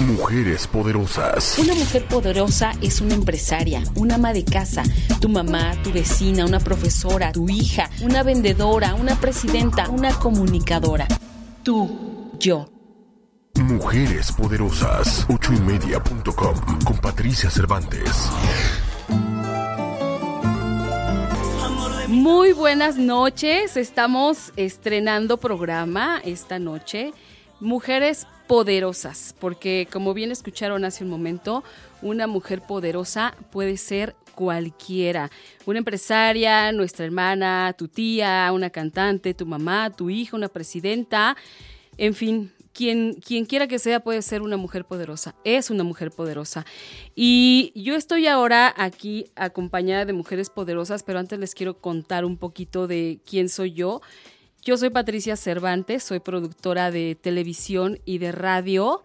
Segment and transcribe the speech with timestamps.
[0.00, 1.56] Mujeres poderosas.
[1.58, 4.82] Una mujer poderosa es una empresaria, una ama de casa,
[5.20, 11.06] tu mamá, tu vecina, una profesora, tu hija, una vendedora, una presidenta, una comunicadora.
[11.62, 12.68] Tú, yo.
[13.54, 15.26] Mujeres poderosas.
[15.28, 18.30] Ochoymedia.com con Patricia Cervantes.
[22.08, 23.76] Muy buenas noches.
[23.76, 27.12] Estamos estrenando programa esta noche.
[27.60, 31.64] Mujeres poderosas, porque como bien escucharon hace un momento,
[32.02, 35.30] una mujer poderosa puede ser cualquiera,
[35.64, 41.36] una empresaria, nuestra hermana, tu tía, una cantante, tu mamá, tu hija, una presidenta,
[41.96, 46.10] en fin, quien, quien quiera que sea puede ser una mujer poderosa, es una mujer
[46.10, 46.66] poderosa.
[47.14, 52.36] Y yo estoy ahora aquí acompañada de mujeres poderosas, pero antes les quiero contar un
[52.36, 54.02] poquito de quién soy yo.
[54.64, 59.02] Yo soy Patricia Cervantes, soy productora de televisión y de radio.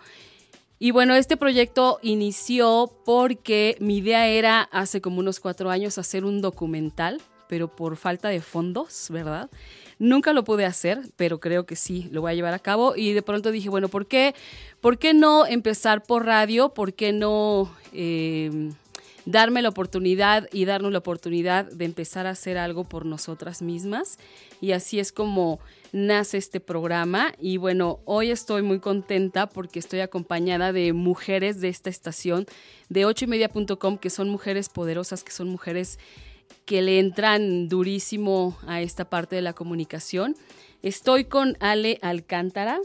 [0.80, 6.24] Y bueno, este proyecto inició porque mi idea era hace como unos cuatro años hacer
[6.24, 9.50] un documental, pero por falta de fondos, ¿verdad?
[9.98, 12.96] Nunca lo pude hacer, pero creo que sí, lo voy a llevar a cabo.
[12.96, 14.36] Y de pronto dije, bueno, ¿por qué,
[14.80, 16.70] ¿por qué no empezar por radio?
[16.70, 18.72] ¿Por qué no eh,
[19.26, 24.18] darme la oportunidad y darnos la oportunidad de empezar a hacer algo por nosotras mismas?
[24.62, 25.60] Y así es como
[25.92, 27.34] nace este programa.
[27.40, 32.46] Y bueno, hoy estoy muy contenta porque estoy acompañada de mujeres de esta estación
[32.90, 36.00] de 8ymedia.com que son mujeres poderosas, que son mujeres
[36.66, 40.36] que le entran durísimo a esta parte de la comunicación.
[40.82, 42.80] Estoy con Ale Alcántara.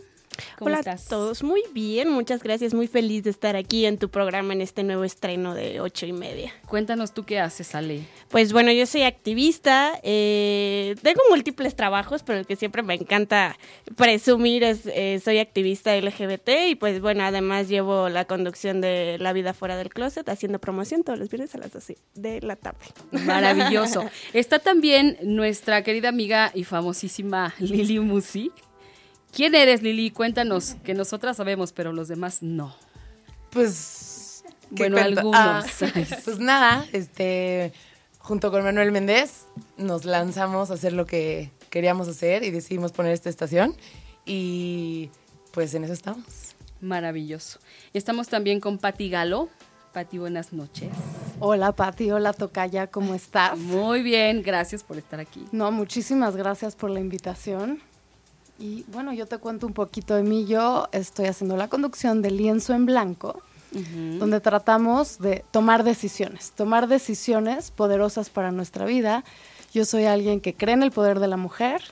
[0.58, 1.06] ¿Cómo Hola estás?
[1.06, 4.60] a todos, muy bien, muchas gracias, muy feliz de estar aquí en tu programa en
[4.60, 6.52] este nuevo estreno de ocho y media.
[6.66, 8.02] Cuéntanos tú qué haces, Ale.
[8.28, 13.56] Pues bueno, yo soy activista, eh, tengo múltiples trabajos, pero el que siempre me encanta
[13.96, 19.32] presumir es eh, soy activista LGBT y pues bueno, además llevo la conducción de La
[19.32, 22.86] Vida Fuera del Closet haciendo promoción todos los viernes a las 12 de la tarde.
[23.12, 24.04] Maravilloso.
[24.32, 28.50] Está también nuestra querida amiga y famosísima Lili Musi.
[29.34, 30.10] ¿Quién eres, Lili?
[30.10, 32.74] Cuéntanos, que nosotras sabemos, pero los demás no.
[33.50, 34.44] Pues.
[34.76, 35.18] ¿qué Bueno, cuento?
[35.18, 35.40] algunos.
[35.40, 35.64] Ah,
[36.24, 37.72] pues nada, este.
[38.18, 39.46] Junto con Manuel Méndez
[39.76, 43.76] nos lanzamos a hacer lo que queríamos hacer y decidimos poner esta estación.
[44.24, 45.10] Y
[45.52, 46.54] pues en eso estamos.
[46.80, 47.58] Maravilloso.
[47.92, 49.50] Estamos también con Pati Galo.
[49.92, 50.88] Pati, buenas noches.
[51.38, 53.58] Hola Pati, hola Tocaya, ¿cómo estás?
[53.58, 55.44] Muy bien, gracias por estar aquí.
[55.52, 57.80] No, muchísimas gracias por la invitación.
[58.58, 60.46] Y bueno, yo te cuento un poquito de mí.
[60.46, 63.42] Yo estoy haciendo la conducción de Lienzo en Blanco,
[64.20, 69.24] donde tratamos de tomar decisiones, tomar decisiones poderosas para nuestra vida.
[69.72, 71.82] Yo soy alguien que cree en el poder de la mujer.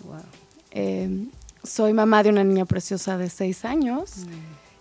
[0.71, 1.27] Eh,
[1.65, 4.13] soy mamá de una niña preciosa de seis años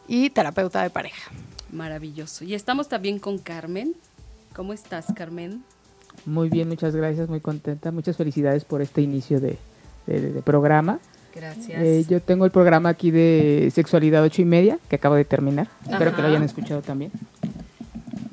[0.07, 1.31] y terapeuta de pareja.
[1.71, 2.43] Maravilloso.
[2.43, 3.95] Y estamos también con Carmen.
[4.55, 5.63] ¿Cómo estás, Carmen?
[6.25, 7.91] Muy bien, muchas gracias, muy contenta.
[7.91, 9.57] Muchas felicidades por este inicio de,
[10.05, 10.99] de- de programa.
[11.33, 11.81] Gracias.
[11.81, 15.67] Eh, yo tengo el programa aquí de Sexualidad ocho y media, que acabo de terminar.
[15.89, 17.11] Espero que lo hayan escuchado también.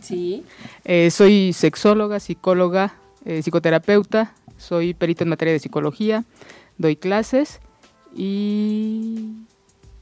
[0.01, 0.45] Sí.
[0.85, 2.95] Eh, soy sexóloga, psicóloga,
[3.25, 6.25] eh, psicoterapeuta, soy perito en materia de psicología,
[6.79, 7.61] doy clases
[8.15, 9.35] y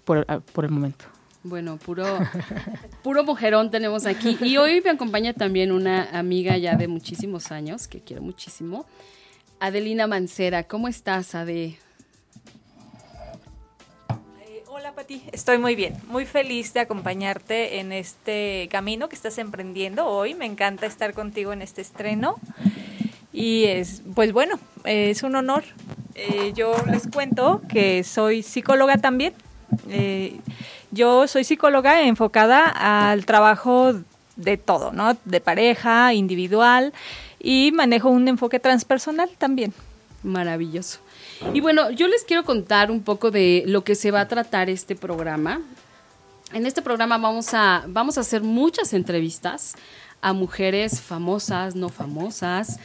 [0.04, 1.06] por, ah, por el momento.
[1.42, 2.04] Bueno, puro,
[3.02, 4.36] puro mujerón tenemos aquí.
[4.40, 8.86] Y hoy me acompaña también una amiga ya de muchísimos años, que quiero muchísimo,
[9.60, 10.64] Adelina Mancera.
[10.64, 11.78] ¿Cómo estás, Ade?
[14.96, 20.34] Pati, estoy muy bien, muy feliz de acompañarte en este camino que estás emprendiendo hoy.
[20.34, 22.36] Me encanta estar contigo en este estreno
[23.30, 25.64] y es, pues bueno, es un honor.
[26.14, 29.34] Eh, yo les cuento que soy psicóloga también.
[29.90, 30.40] Eh,
[30.92, 32.64] yo soy psicóloga enfocada
[33.10, 33.92] al trabajo
[34.36, 35.14] de todo, ¿no?
[35.26, 36.94] De pareja, individual
[37.38, 39.74] y manejo un enfoque transpersonal también.
[40.22, 41.00] Maravilloso.
[41.52, 44.70] Y bueno, yo les quiero contar un poco de lo que se va a tratar
[44.70, 45.60] este programa.
[46.52, 49.74] En este programa vamos a, vamos a hacer muchas entrevistas
[50.20, 52.78] a mujeres famosas, no famosas,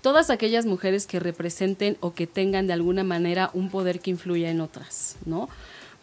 [0.00, 4.50] todas aquellas mujeres que representen o que tengan de alguna manera un poder que influya
[4.50, 5.48] en otras, ¿no?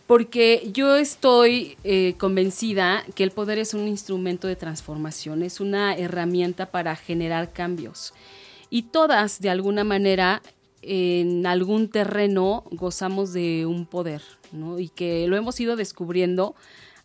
[0.07, 5.95] porque yo estoy eh, convencida que el poder es un instrumento de transformación, es una
[5.95, 8.13] herramienta para generar cambios.
[8.69, 10.41] Y todas, de alguna manera,
[10.85, 14.21] en algún terreno gozamos de un poder,
[14.51, 14.79] ¿no?
[14.79, 16.55] Y que lo hemos ido descubriendo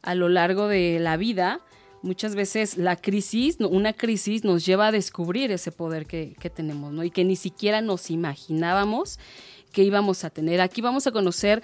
[0.02, 1.60] a lo largo de la vida.
[2.02, 7.04] Muchas veces la crisis, una crisis nos lleva a descubrir ese poder que, tenemos, ¿no?
[7.04, 9.18] Y que ni siquiera nos imaginábamos
[9.72, 10.60] que íbamos a tener.
[10.60, 11.62] Aquí vamos a conocer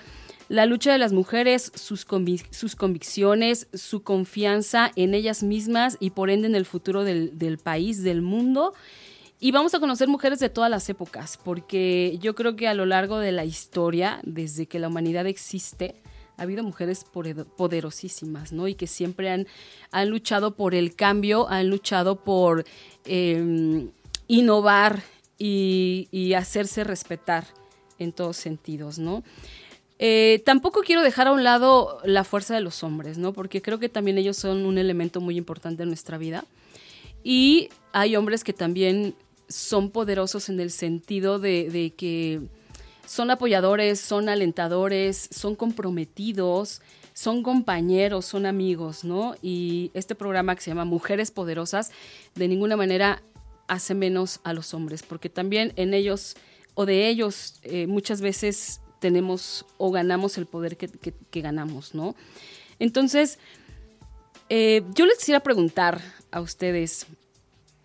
[0.49, 2.07] la lucha de las mujeres, sus,
[2.51, 8.03] sus convicciones, su confianza en ellas mismas y por ende en el futuro del país,
[8.03, 8.73] del mundo.
[9.39, 12.87] Y vamos a conocer mujeres de todas las épocas, porque yo creo que a lo
[12.87, 15.95] largo de la historia, desde que la humanidad existe,
[16.39, 18.69] ha habido mujeres poderosísimas, ¿no?
[18.69, 19.47] Y que siempre han,
[19.91, 22.65] han luchado por el cambio, han luchado por
[23.05, 23.91] em,
[24.27, 25.03] innovar
[25.39, 27.47] y, hacerse respetar
[27.99, 29.23] en todos sentidos, ¿no?
[29.99, 33.33] Eh, tampoco quiero dejar a un lado la fuerza de los hombres, ¿no?
[33.33, 36.45] Porque creo que también ellos son un elemento muy importante en nuestra vida.
[37.23, 39.15] Y hay hombres que también
[39.49, 42.41] son poderosos en el sentido de, que
[43.07, 46.83] son apoyadores, son alentadores, son comprometidos,
[47.13, 49.35] son compañeros, son amigos, ¿no?
[49.43, 51.93] Y este programa que se llama Mujeres Poderosas,
[52.35, 53.23] de ninguna manera
[53.69, 56.37] hace menos a los hombres, porque también en ellos
[56.75, 62.15] o de ellos eh, muchas veces tenemos o ganamos el poder que, ganamos, ¿no?
[62.79, 63.39] Entonces,
[64.49, 66.01] eh, yo les quisiera preguntar
[66.31, 67.07] a ustedes,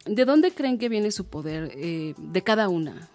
[0.06, 3.09] ¿de dónde creen que viene su poder eh, de cada una?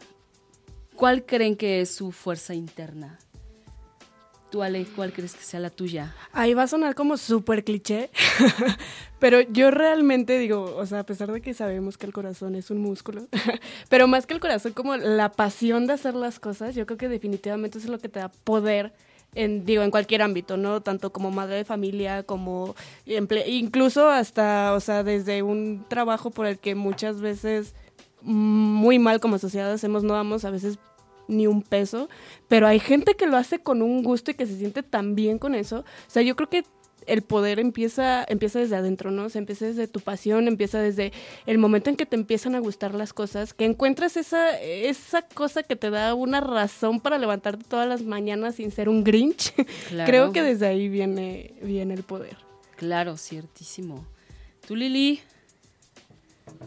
[0.95, 3.19] ¿Cuál creen que es su fuerza interna?
[4.51, 6.15] Tú, Ale, ¿cuál crees que sea la tuya?
[6.33, 8.11] Ahí va a sonar como súper cliché,
[9.19, 12.71] pero yo realmente digo, o sea, a pesar de que sabemos que el corazón es
[12.71, 13.27] un músculo,
[13.89, 17.09] pero más que el corazón, como la pasión de hacer las cosas, yo creo que
[17.09, 18.95] definitivamente es lo que te da poder
[19.37, 20.81] en, digo, en cualquier ámbito, ¿no?
[20.81, 22.75] Tanto como madre de familia, como
[23.05, 27.75] incluso hasta, o sea, desde un trabajo por el que muchas veces
[28.23, 30.79] muy mal como sociedad hacemos, no vamos a veces
[31.29, 32.09] ni un peso,
[32.49, 35.39] pero hay gente que lo hace con un gusto y que se siente tan bien
[35.39, 35.81] con eso.
[35.81, 36.65] O sea, yo creo que
[37.07, 39.25] el poder empieza, empieza desde adentro, ¿no?
[39.25, 41.13] O sea, empieza desde tu pasión, empieza desde
[41.47, 45.63] el momento en que te empiezan a gustar las cosas, que encuentras esa, esa cosa
[45.63, 49.55] que te da una razón para levantarte todas las mañanas sin ser un grinch.
[50.07, 52.37] Creo que desde ahí viene, viene el poder.
[52.77, 54.07] Claro, ciertísimo.
[54.67, 55.21] ¿Tú, Lili?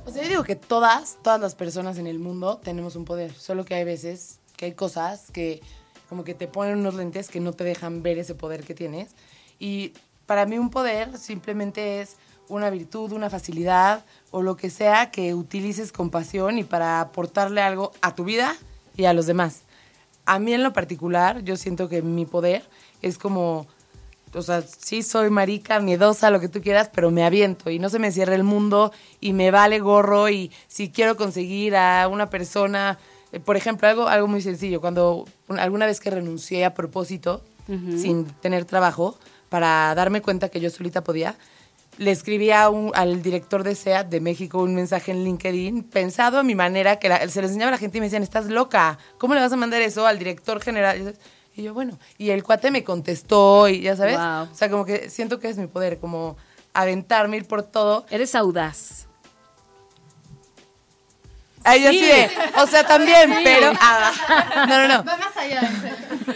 [0.05, 3.33] O sea, yo digo que todas, todas las personas en el mundo tenemos un poder,
[3.33, 5.61] solo que hay veces que hay cosas que
[6.09, 9.11] como que te ponen unos lentes que no te dejan ver ese poder que tienes.
[9.59, 9.93] Y
[10.29, 12.17] para mí un poder simplemente es
[12.49, 17.63] una virtud, una facilidad o lo que sea que utilices con pasión y para aportarle
[17.63, 18.55] algo a tu vida
[18.95, 19.63] y a los demás.
[20.27, 22.61] A mí en lo particular, yo siento que mi poder
[23.01, 23.65] es como,
[24.31, 27.89] o sea, sí soy marica, miedosa, lo que tú quieras, pero me aviento y no
[27.89, 32.29] se me cierra el mundo y me vale gorro y si quiero conseguir a una
[32.29, 32.99] persona
[33.31, 37.41] eh, por ejemplo, algo, algo muy sencillo, cuando alguna vez que renuncié a propósito,
[37.95, 39.15] sin tener trabajo,
[39.49, 41.35] para darme cuenta que yo solita podía,
[41.97, 46.55] le escribí al director de SEAT de México un mensaje en LinkedIn, pensado a mi
[46.55, 49.41] manera, que se le enseñaba a la gente y me decían, estás loca, ¿cómo le
[49.41, 51.13] vas a mandar eso al director general?
[51.57, 55.09] Y yo, bueno, y el cuate me contestó y ya sabes, o sea, como que
[55.09, 56.37] siento que es mi poder, como
[56.73, 58.05] aventarme, ir por todo.
[58.09, 59.08] Eres audaz.
[61.77, 62.09] Yo sí.
[62.57, 63.71] o sea, también, pero.
[63.79, 65.03] Ah, no, no, no.
[65.03, 65.61] Va más allá.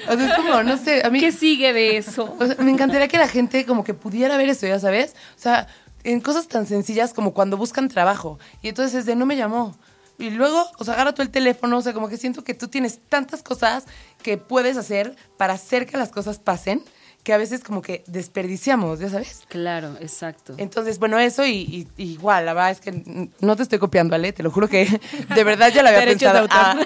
[0.07, 1.01] O sea, es como, no sé.
[1.05, 2.35] A mí, ¿Qué sigue de eso?
[2.59, 5.15] me encantaría que la gente como que pudiera ver eso, ya sabes.
[5.37, 5.67] O sea,
[6.03, 8.39] en cosas tan sencillas como cuando buscan trabajo.
[8.61, 9.75] Y entonces es de no me llamó.
[10.19, 12.67] Y luego, o sea, agarra tú el teléfono, o sea, como que siento que tú
[12.67, 13.85] tienes tantas cosas
[14.21, 16.83] que puedes hacer para hacer que las cosas pasen
[17.23, 19.43] que a veces como que desperdiciamos, ¿ya sabes?
[19.47, 20.55] Claro, exacto.
[20.57, 24.43] Entonces, bueno, eso y, igual, la verdad es que no te estoy copiando, Ale, te
[24.43, 24.87] lo juro que
[25.33, 26.47] de verdad ya lo había pensado.
[26.49, 26.77] Ah,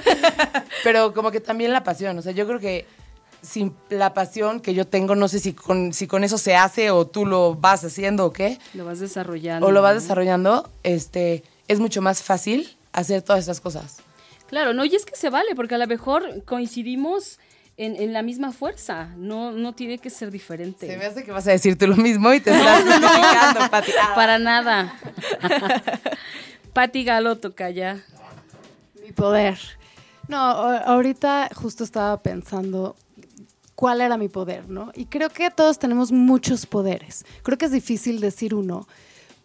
[0.84, 2.86] pero como que también la pasión, o sea, yo creo que
[3.42, 6.92] sin la pasión que yo tengo, no sé si con, si con eso se hace
[6.92, 8.60] o tú lo vas haciendo o qué.
[8.74, 9.66] Lo vas desarrollando.
[9.66, 13.98] O lo vas desarrollando, este, es mucho más fácil hacer todas estas cosas.
[14.48, 17.40] Claro, no, y es que se vale, porque a lo mejor coincidimos
[17.78, 20.88] en, la misma fuerza, no, no tiene que ser diferente.
[20.88, 23.92] Se me hace que vas a decir tú lo mismo y te estás justificando, Pati.
[24.16, 24.94] Para nada.
[26.74, 28.04] Pati Galo toca ya.
[29.04, 29.60] Mi poder.
[30.28, 32.96] No, ahorita justo estaba pensando
[33.76, 34.92] cuál era mi poder, ¿no?
[34.96, 37.26] Y creo que todos tenemos muchos poderes.
[37.44, 38.88] Creo que es difícil decir uno,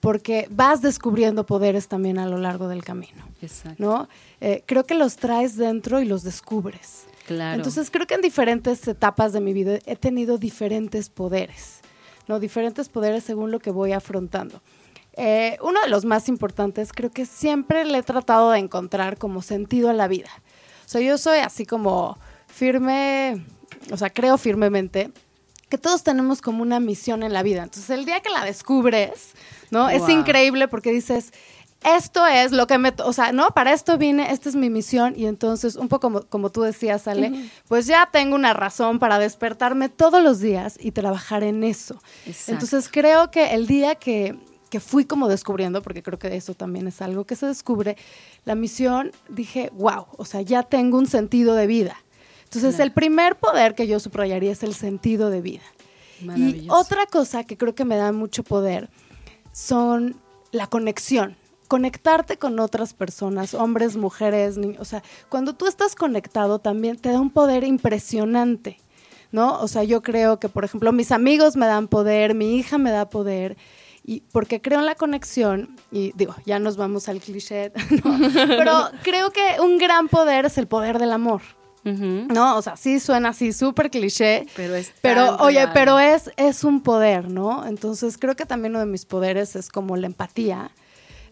[0.00, 3.22] porque vas descubriendo poderes también a lo largo del camino.
[3.42, 3.76] Exacto.
[3.78, 4.08] ¿no?
[4.40, 7.04] Eh, creo que los traes dentro y los descubres.
[7.26, 7.56] Claro.
[7.56, 11.80] Entonces creo que en diferentes etapas de mi vida he tenido diferentes poderes,
[12.28, 12.40] ¿no?
[12.40, 14.60] Diferentes poderes según lo que voy afrontando.
[15.14, 19.42] Eh, uno de los más importantes creo que siempre le he tratado de encontrar como
[19.42, 20.30] sentido a la vida.
[20.84, 23.44] O sea, yo soy así como firme,
[23.90, 25.10] o sea, creo firmemente
[25.68, 27.62] que todos tenemos como una misión en la vida.
[27.62, 29.32] Entonces, el día que la descubres,
[29.70, 29.88] ¿no?
[29.88, 31.32] Es increíble porque dices,
[31.84, 35.14] esto es lo que me, o sea, no, para esto vine, esta es mi misión
[35.16, 39.18] y entonces un poco como, como tú decías, Ale, pues ya tengo una razón para
[39.18, 42.00] despertarme todos los días y trabajar en eso.
[42.26, 42.52] Exacto.
[42.52, 44.36] Entonces creo que el día que,
[44.70, 47.96] que fui como descubriendo, porque creo que eso también es algo que se descubre,
[48.44, 51.96] la misión, dije, wow, o sea, ya tengo un sentido de vida.
[52.44, 52.84] Entonces Claro.
[52.84, 55.62] el primer poder que yo subrayaría es el sentido de vida.
[56.36, 58.88] Y otra cosa que creo que me da mucho poder
[59.52, 60.16] son
[60.52, 61.36] la conexión.
[61.72, 64.76] Conectarte con otras personas, hombres, mujeres, niños.
[64.78, 68.76] O sea, cuando tú estás conectado también te da un poder impresionante,
[69.30, 69.58] ¿no?
[69.58, 72.90] O sea, yo creo que, por ejemplo, mis amigos me dan poder, mi hija me
[72.90, 73.56] da poder.
[74.04, 77.72] Y porque creo en la conexión, y digo, ya nos vamos al cliché,
[78.04, 78.18] ¿no?
[78.34, 81.40] pero creo que un gran poder es el poder del amor.
[81.84, 82.58] ¿No?
[82.58, 84.46] O sea, sí suena así súper cliché.
[84.54, 85.70] Pero es Pero, oye, real.
[85.72, 87.66] pero es, es un poder, ¿no?
[87.66, 90.70] Entonces creo que también uno de mis poderes es como la empatía.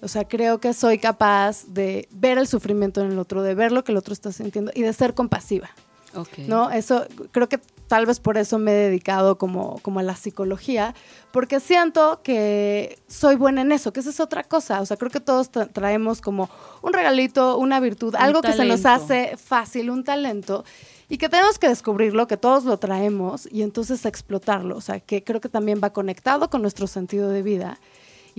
[0.03, 3.73] O sea, creo que soy capaz de ver el sufrimiento en el otro, de ver
[3.73, 5.71] lo que el otro está sintiendo y de ser compasiva.
[6.15, 6.39] Ok.
[6.49, 6.71] ¿no?
[6.71, 10.95] Eso, creo que tal vez por eso me he dedicado como, como a la psicología,
[11.33, 14.81] porque siento que soy buena en eso, que esa es otra cosa.
[14.81, 16.49] O sea, creo que todos tra- traemos como
[16.83, 20.65] un regalito, una virtud, Un algo que se nos hace fácil, un talento,
[21.09, 24.77] y que tenemos que descubrirlo, que todos lo traemos, y entonces explotarlo.
[24.77, 27.79] O sea, que creo que también va conectado con nuestro sentido de vida.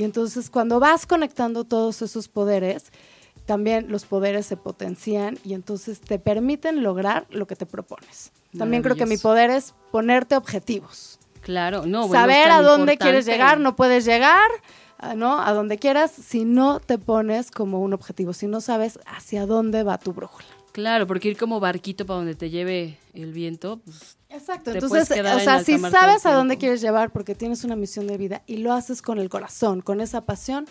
[0.01, 2.91] Y entonces cuando vas conectando todos esos poderes,
[3.45, 8.31] también los poderes se potencian y entonces te permiten lograr lo que te propones.
[8.57, 11.19] También creo que mi poder es ponerte objetivos.
[11.41, 14.49] Claro, no, bueno, Saber a dónde quieres llegar, no puedes llegar,
[14.97, 15.39] ah, ¿no?
[15.39, 19.83] A donde quieras si no te pones como un objetivo, si no sabes hacia dónde
[19.83, 20.47] va tu brújula.
[20.71, 24.71] Claro, porque ir como barquito para donde te lleve el viento, pues Exacto.
[24.71, 28.43] Entonces, o sea, si sabes a dónde quieres llevar porque tienes una misión de vida
[28.47, 30.67] y lo haces con el corazón, con esa pasión,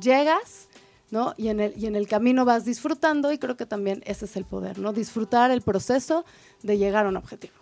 [0.00, 0.68] llegas,
[1.10, 1.34] ¿no?
[1.36, 4.36] Y en el, y en el camino vas disfrutando y creo que también ese es
[4.36, 4.92] el poder, ¿no?
[4.92, 6.24] Disfrutar el proceso
[6.62, 7.54] de llegar a un objetivo.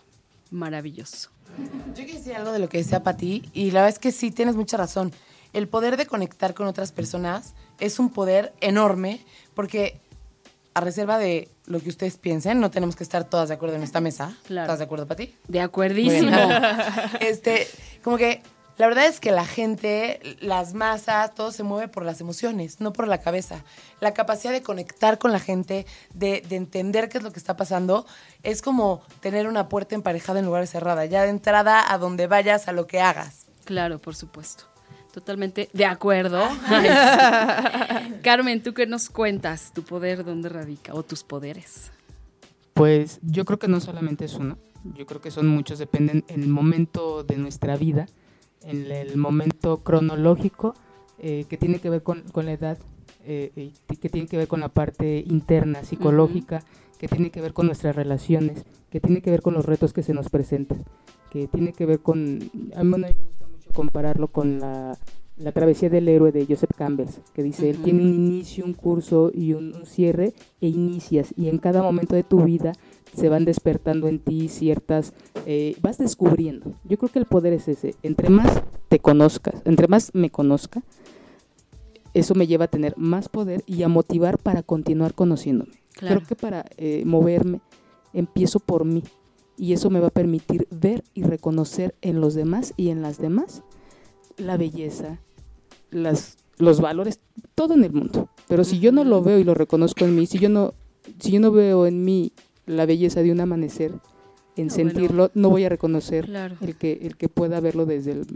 [0.51, 1.31] Maravilloso.
[1.95, 4.31] Yo quiero decir algo de lo que decía Pati y la verdad es que sí,
[4.31, 5.13] tienes mucha razón.
[5.53, 9.25] El poder de conectar con otras personas es un poder enorme
[9.55, 10.01] porque
[10.75, 13.83] a reserva de lo que ustedes piensen, no tenemos que estar todas de acuerdo en
[13.83, 14.37] esta mesa.
[14.45, 14.67] Claro.
[14.67, 15.35] ¿Estás de acuerdo, Pati?
[15.49, 16.37] De acuerdísimo.
[17.21, 17.67] Este,
[18.03, 18.43] como que
[18.77, 22.93] la verdad es que la gente, las masas, todo se mueve por las emociones, no
[22.93, 23.63] por la cabeza.
[24.01, 27.57] La capacidad de conectar con la gente, de, de entender qué es lo que está
[27.57, 28.05] pasando,
[28.43, 31.05] es como tener una puerta emparejada en lugar cerrada.
[31.05, 33.47] Ya de entrada a donde vayas, a lo que hagas.
[33.65, 34.74] Claro, por supuesto.
[35.15, 36.43] Totalmente de acuerdo.
[38.23, 39.71] Carmen, ¿tú qué nos cuentas?
[39.73, 40.93] ¿Tu poder dónde radica?
[40.93, 41.93] ¿O tus poderes?
[42.75, 44.59] Pues yo creo que no solamente es uno,
[44.97, 48.07] yo creo que son muchos, dependen en el momento de nuestra vida,
[48.63, 50.75] en el momento cronológico
[51.21, 52.79] eh, que tiene que ver con, con la edad,
[53.25, 56.65] eh, que tiene que ver con la parte interna, psicológica,
[56.99, 60.03] que tiene que ver con nuestras relaciones, que tiene que ver con los retos que
[60.03, 60.83] se nos presentan,
[61.31, 62.51] que tiene que ver con...
[62.75, 63.44] A mí me gusta
[63.75, 64.97] compararlo con la,
[65.37, 69.31] la travesía del héroe de Joseph Campbell, que dice, él tiene un inicio, un curso
[69.35, 72.73] y un, un cierre, e inicias, y en cada momento de tu vida
[73.13, 75.13] se van despertando en ti ciertas,
[75.47, 76.73] eh, vas descubriendo.
[76.85, 80.83] Yo creo que el poder es ese, entre más te conozcas, entre más me conozca,
[82.13, 85.73] eso me lleva a tener más poder y a motivar para continuar conociéndome.
[85.95, 86.17] Claro.
[86.17, 87.61] Creo que para eh, moverme
[88.13, 89.03] empiezo por mí
[89.57, 93.19] y eso me va a permitir ver y reconocer en los demás y en las
[93.19, 93.63] demás
[94.37, 95.19] la belleza,
[95.91, 97.21] las, los valores,
[97.55, 98.29] todo en el mundo.
[98.49, 100.75] Pero si yo no lo veo y lo reconozco en mí, si yo no,
[101.21, 102.33] si yo no veo en mí
[102.67, 103.93] la belleza de un amanecer,
[104.57, 104.91] en Ah, bueno.
[104.91, 106.57] sentirlo, no voy a reconocer Claro.
[106.61, 108.27] el que el que pueda verlo desde el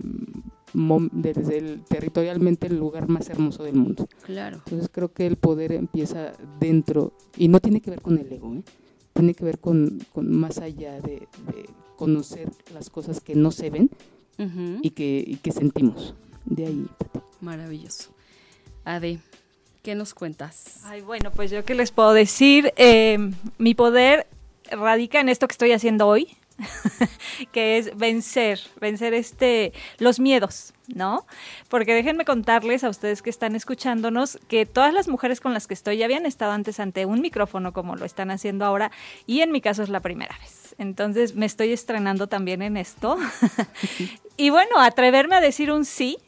[1.12, 4.06] desde el territorialmente el lugar más hermoso del mundo.
[4.25, 4.58] Claro.
[4.66, 8.54] Entonces creo que el poder empieza dentro y no tiene que ver con el ego,
[8.54, 8.62] ¿eh?
[9.18, 13.68] Tiene que ver con, con más allá de, de conocer las cosas que no se
[13.68, 13.90] ven
[14.80, 16.14] y que, y que sentimos.
[16.44, 17.18] De ahí, Pati.
[17.40, 18.10] Maravilloso.
[18.84, 19.18] Ade,
[19.82, 20.82] ¿qué nos cuentas?
[20.84, 22.72] Ay, bueno, pues yo qué les puedo decir.
[22.76, 23.18] Eh,
[23.58, 24.28] mi poder
[24.70, 26.37] radica en esto que estoy haciendo hoy,
[27.52, 31.26] que es vencer, vencer este, los miedos, ¿no?
[31.68, 35.74] Porque déjenme contarles a ustedes que están escuchándonos que todas las mujeres con las que
[35.74, 38.90] estoy ya habían estado antes ante un micrófono como lo están haciendo ahora
[39.26, 40.74] y en mi caso es la primera vez.
[40.78, 43.16] Entonces me estoy estrenando también en esto.
[44.36, 46.18] y bueno, atreverme a decir un sí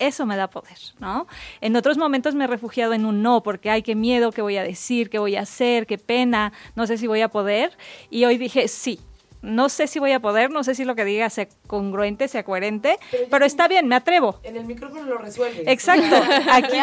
[0.00, 1.26] eso me da poder, ¿no?
[1.60, 4.56] En otros momentos me he refugiado en un no, porque ay, qué miedo, qué voy
[4.56, 7.76] a decir, qué voy a hacer, qué pena, no sé si voy a poder.
[8.08, 8.98] Y hoy dije, sí,
[9.42, 12.44] no sé si voy a poder, no sé si lo que diga sea congruente, sea
[12.44, 12.98] coherente,
[13.30, 14.38] pero, está bien, me atrevo.
[14.42, 15.70] En el micrófono lo resuelve.
[15.70, 16.16] Exacto.
[16.50, 16.76] Aquí.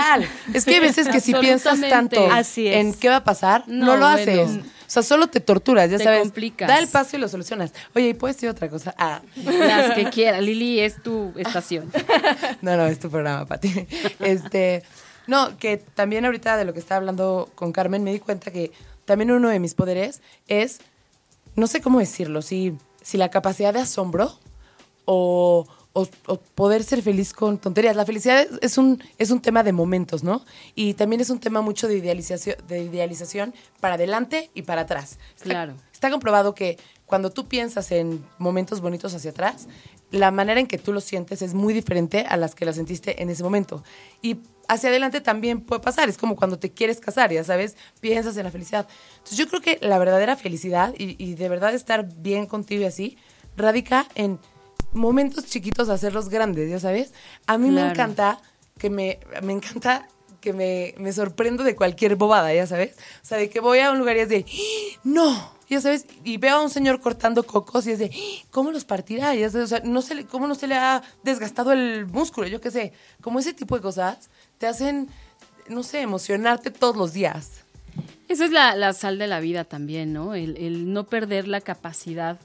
[0.53, 4.05] Es que hay veces que si piensas tanto en qué va a pasar, no, lo
[4.05, 4.59] haces.
[4.87, 6.21] O sea, solo te torturas, ya te sabes.
[6.21, 6.67] Complicas.
[6.67, 7.73] Da el paso y lo solucionas.
[7.93, 8.95] Oye, ¿y puedes decir otra cosa?
[8.97, 9.21] Ah.
[9.35, 10.39] Las que quiera.
[10.39, 11.91] Lili, es tu estación.
[12.61, 13.85] no, no, es tu programa, Pati.
[14.19, 14.83] Este,
[15.27, 18.71] no, que también ahorita de lo que estaba hablando con Carmen, me di cuenta que
[19.03, 20.79] también uno de mis poderes es
[21.57, 24.31] no sé cómo decirlo, si, si la capacidad de asombro
[25.03, 25.67] o,
[26.53, 27.95] poder ser feliz con tonterías.
[27.95, 30.45] La felicidad es un, es un tema de momentos, ¿no?
[30.75, 35.17] Y también es un tema mucho de idealización, de idealización para adelante y para atrás.
[35.41, 35.73] claro.
[35.91, 39.67] Está comprobado que cuando tú piensas en momentos bonitos hacia atrás,
[40.11, 43.23] la manera en que tú lo sientes es muy diferente a las que la sentiste
[43.23, 43.83] en ese momento.
[44.21, 44.37] Y
[44.67, 46.09] hacia adelante también puede pasar.
[46.09, 48.87] Es como cuando te quieres casar, ya sabes, piensas en la felicidad.
[49.17, 53.17] Entonces yo creo que la verdadera felicidad y, de verdad estar bien contigo y así,
[53.55, 54.39] radica en
[54.93, 57.13] momentos chiquitos hacerlos grandes, ya sabes.
[57.45, 58.39] A mí me encanta
[58.77, 60.07] que me, me encanta
[60.41, 62.95] que me, me sorprendo de cualquier bobada, ya sabes.
[63.23, 64.99] O sea, de que voy a un lugar y es de, ¡Ah!
[65.03, 68.11] no, ya sabes, y veo a un señor cortando cocos y es de,
[68.51, 69.35] ¿cómo los partirá?
[69.35, 72.47] Ya sabes, o sea, no se ¿cómo no se le ha desgastado el músculo?
[72.47, 75.07] Yo qué sé, como ese tipo de cosas te hacen,
[75.69, 77.63] no sé, emocionarte todos los días.
[78.27, 80.35] Esa es la, sal de la vida también, ¿no?
[80.35, 82.39] El, no perder la capacidad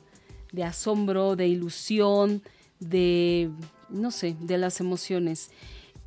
[0.52, 2.42] de asombro, de ilusión,
[2.78, 3.50] de,
[3.88, 5.50] no sé, de las emociones.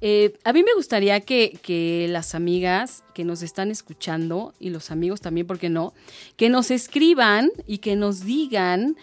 [0.02, 4.92] Eh, a mí me gustaría que, que, las amigas que nos están escuchando y los
[4.92, 5.94] amigos también, ¿por qué no?
[6.38, 8.96] Que nos escriban y que nos digan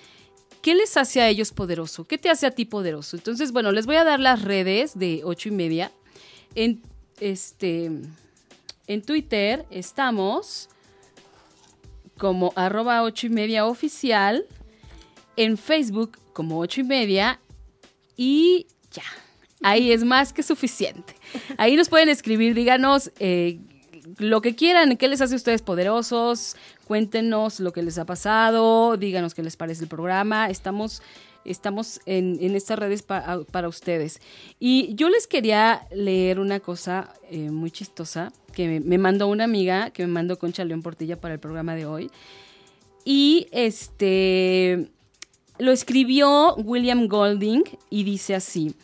[0.63, 3.17] qué les hace a ellos poderoso, qué te hace a ti poderoso.
[3.17, 5.93] Entonces, bueno, les voy a dar las redes de ocho y media.
[6.55, 6.83] En,
[7.23, 7.91] este,
[8.87, 10.69] en Twitter estamos
[12.19, 14.45] como arroba ocho y media oficial,
[15.37, 17.41] en Facebook como ocho y media
[18.17, 19.05] y ya.
[19.63, 21.15] Ahí es más que suficiente.
[21.57, 23.61] Ahí nos pueden escribir, díganos eh,
[24.19, 26.57] lo que quieran, qué les hace a ustedes poderosos,
[26.87, 30.51] cuéntenos lo que les ha pasado, díganos qué les parece el programa.
[30.51, 31.03] Estamos,
[31.45, 34.21] estamos en, estas redes para ustedes.
[34.59, 39.91] Y yo les quería leer una cosa eh, muy chistosa que me, mandó una amiga,
[39.91, 42.11] que me mandó Concha León Portilla para el programa de hoy.
[43.05, 44.91] Y este
[45.59, 48.75] lo escribió William Golding y dice así.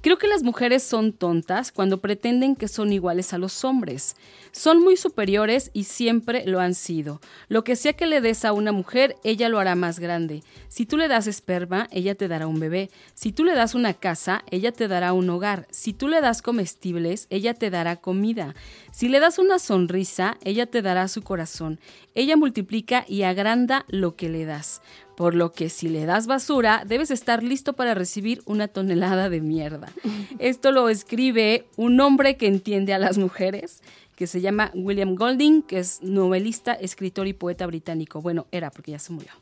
[0.00, 4.14] Creo que las mujeres son tontas cuando pretenden que son iguales a los hombres.
[4.52, 7.20] Son muy superiores y siempre lo han sido.
[7.48, 10.44] Lo que sea que le des a una mujer, ella lo hará más grande.
[10.68, 12.90] Si tú le das esperma, ella te dará un bebé.
[13.14, 15.66] Si tú le das una casa, ella te dará un hogar.
[15.70, 18.54] Si tú le das comestibles, ella te dará comida.
[18.92, 21.80] Si le das una sonrisa, ella te dará su corazón.
[22.14, 24.80] Ella multiplica y agranda lo que le das
[25.18, 29.40] por lo que si le das basura, debes estar listo para recibir una tonelada de
[29.40, 29.88] mierda.
[30.38, 33.82] Esto lo escribe un hombre que entiende a las mujeres,
[34.14, 38.22] que se llama William Golding, que es novelista, escritor y poeta británico.
[38.22, 39.32] Bueno, era porque ya se murió.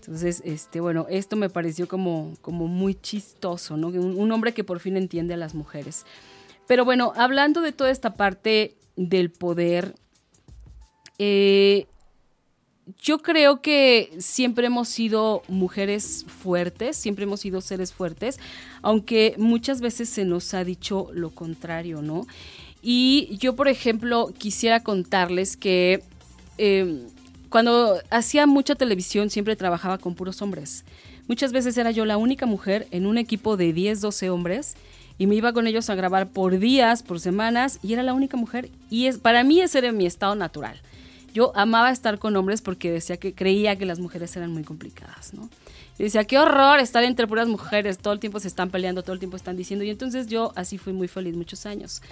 [0.00, 3.90] Entonces, este, bueno, esto me pareció como, como muy chistoso, ¿no?
[3.90, 6.06] Un, un hombre que por fin entiende a las mujeres.
[6.66, 9.94] Pero bueno, hablando de toda esta parte del poder,
[11.20, 11.86] eh,
[13.02, 18.38] yo creo que siempre hemos sido mujeres fuertes, siempre hemos sido seres fuertes,
[18.82, 22.26] aunque muchas veces se nos ha dicho lo contrario, ¿no?
[22.82, 26.02] Y yo, por ejemplo, quisiera contarles que
[26.58, 27.06] em,
[27.48, 30.84] cuando hacía mucha televisión siempre trabajaba con puros hombres.
[31.26, 34.74] Muchas veces era yo la única mujer en un equipo de 10, 12 hombres
[35.16, 38.36] y me iba con ellos a grabar por días, por semanas y era la única
[38.36, 40.78] mujer y es para mí ese era mi estado natural.
[41.34, 45.34] Yo amaba estar con hombres porque decía que creía que las mujeres eran muy complicadas,
[45.34, 45.50] ¿no?
[45.98, 49.18] Decía, qué horror estar entre puras mujeres, todo el tiempo se están peleando, todo el
[49.18, 52.02] tiempo están diciendo, y entonces yo así fui muy feliz muchos años.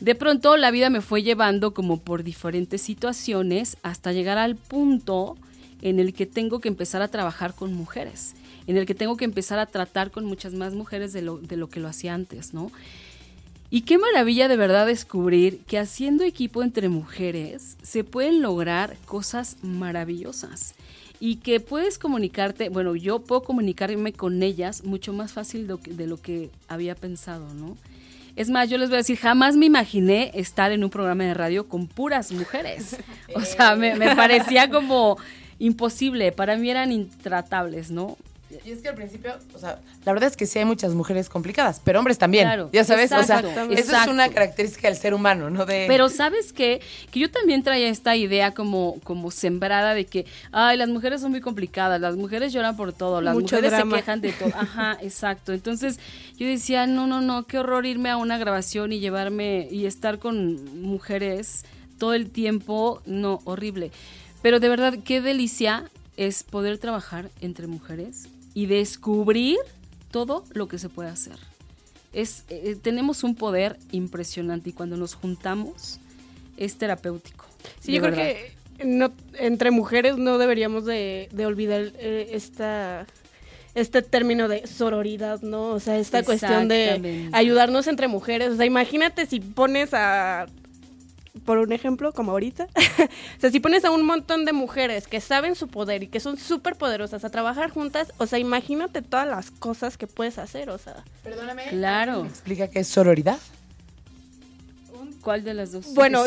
[0.00, 5.36] De pronto la vida me fue llevando como por diferentes situaciones hasta llegar al punto
[5.80, 8.34] en el que tengo que empezar a trabajar con mujeres,
[8.66, 11.56] en el que tengo que empezar a tratar con muchas más mujeres de lo, de
[11.56, 12.72] lo que lo hacía antes, ¿no?
[13.70, 19.56] Y qué maravilla de verdad descubrir que haciendo equipo entre mujeres se pueden lograr cosas
[19.62, 20.74] maravillosas
[21.20, 26.16] y que puedes comunicarte, bueno, yo puedo comunicarme con ellas mucho más fácil de lo
[26.18, 27.76] que, había pensado, ¿no?
[28.36, 31.34] Es más, yo les voy a decir, jamás me imaginé estar en un programa de
[31.34, 32.96] radio con puras mujeres.
[33.34, 35.16] O sea, me, me parecía como
[35.58, 38.16] imposible, para mí eran intratables, ¿no?
[38.64, 41.28] Y es que al principio, o sea, la verdad es que sí hay muchas mujeres
[41.28, 42.44] complicadas, pero hombres también.
[42.44, 43.40] Claro, ya sabes, o sea,
[43.70, 45.66] eso es una característica del ser humano, ¿no?
[45.66, 45.84] De...
[45.88, 46.80] Pero sabes qué?
[47.10, 51.30] que yo también traía esta idea como, como sembrada de que, ay, las mujeres son
[51.30, 54.50] muy complicadas, las mujeres lloran por todo, las mujeres se quejan de todo.
[54.54, 55.52] Ajá, exacto.
[55.52, 55.98] Entonces
[56.36, 60.18] yo decía, no, no, no, qué horror irme a una grabación y llevarme y estar
[60.18, 61.64] con mujeres
[61.98, 63.90] todo el tiempo, no, horrible.
[64.42, 69.58] Pero de verdad, qué delicia es poder trabajar entre mujeres y descubrir
[70.10, 71.36] todo lo que se puede hacer.
[72.12, 75.98] Es, eh, tenemos un poder impresionante y cuando nos juntamos
[76.56, 77.44] es terapéutico.
[77.80, 78.52] Sí, yo creo que
[78.84, 83.06] no, entre mujeres no deberíamos de, olvidar eh, esta
[83.74, 85.70] este término de sororidad, ¿no?
[85.70, 88.50] O sea, esta cuestión de ayudarnos entre mujeres.
[88.50, 90.46] O sea, imagínate si pones a
[91.44, 92.68] por un ejemplo, como ahorita,
[93.38, 96.20] o sea, si pones a un montón de mujeres que saben su poder y que
[96.20, 100.70] son súper poderosas a trabajar juntas, o sea, imagínate todas las cosas que puedes hacer,
[100.70, 101.04] o sea.
[101.22, 101.64] Perdóname.
[101.70, 102.24] Claro.
[102.24, 103.38] explica qué es sororidad?
[105.20, 105.94] ¿Cuál de las dos?
[105.94, 106.24] Bueno,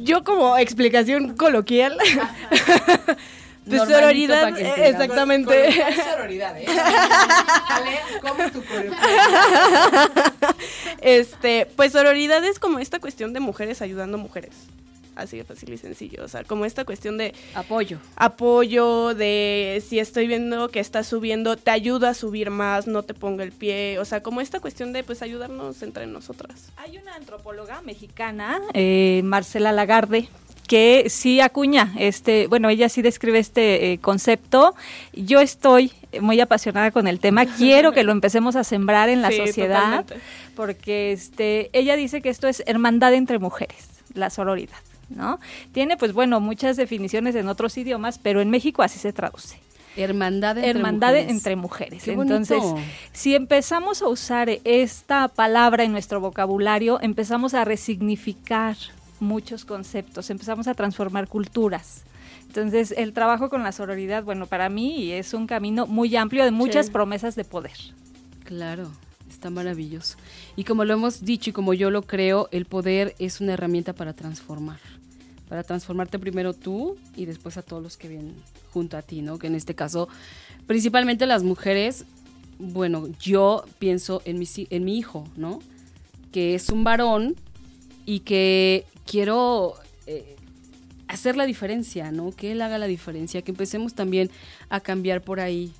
[0.00, 1.98] yo como explicación coloquial,
[3.64, 5.72] de sororidad, exactamente.
[6.12, 6.66] sororidad, ¿eh?
[8.22, 8.62] ¿cómo tu
[11.00, 14.54] Este, pues sororidad es como esta cuestión de mujeres ayudando a mujeres.
[15.16, 16.24] Así de fácil y sencillo.
[16.24, 17.34] O sea, como esta cuestión de.
[17.54, 17.98] Apoyo.
[18.16, 23.12] Apoyo, de si estoy viendo que estás subiendo, te ayuda a subir más, no te
[23.12, 23.98] ponga el pie.
[23.98, 26.72] O sea, como esta cuestión de pues ayudarnos entre nosotras.
[26.76, 30.28] Hay una antropóloga mexicana, eh, Marcela Lagarde,
[30.70, 34.76] que sí acuña, este, bueno, ella sí describe este eh, concepto.
[35.12, 39.32] Yo estoy muy apasionada con el tema, quiero que lo empecemos a sembrar en la
[39.32, 40.04] sociedad,
[40.54, 44.78] porque este, ella dice que esto es hermandad entre mujeres, la sororidad,
[45.08, 45.40] ¿no?
[45.72, 49.58] Tiene, pues bueno, muchas definiciones en otros idiomas, pero en México así se traduce.
[49.96, 51.30] Hermandad entre Hermandad mujeres.
[51.30, 52.06] entre mujeres.
[52.06, 52.62] Entonces,
[53.12, 58.76] si empezamos a usar esta palabra en nuestro vocabulario, empezamos a resignificar
[59.20, 62.04] muchos conceptos, empezamos a transformar culturas.
[62.46, 66.50] Entonces, el trabajo con la sororidad, bueno, para mí es un camino muy amplio de
[66.50, 67.76] muchas promesas de poder.
[68.44, 68.90] Claro,
[69.28, 70.16] está maravilloso.
[70.56, 73.92] Y como lo hemos dicho y como yo lo creo, el poder es una herramienta
[73.92, 74.80] para transformar.
[75.48, 78.34] Para transformarte primero tú y después a todos los que vienen
[78.72, 79.38] junto a ti, ¿no?
[79.38, 80.08] Que en este caso,
[80.66, 82.04] principalmente las mujeres,
[82.58, 85.60] bueno, yo pienso en mi, en mi hijo, ¿no?
[86.32, 87.36] Que es un varón
[88.06, 89.74] y que quiero
[90.06, 90.36] eh,
[91.08, 92.30] hacer la diferencia, ¿no?
[92.32, 94.30] Que él haga la diferencia, que empecemos también
[94.68, 95.72] a cambiar por ahí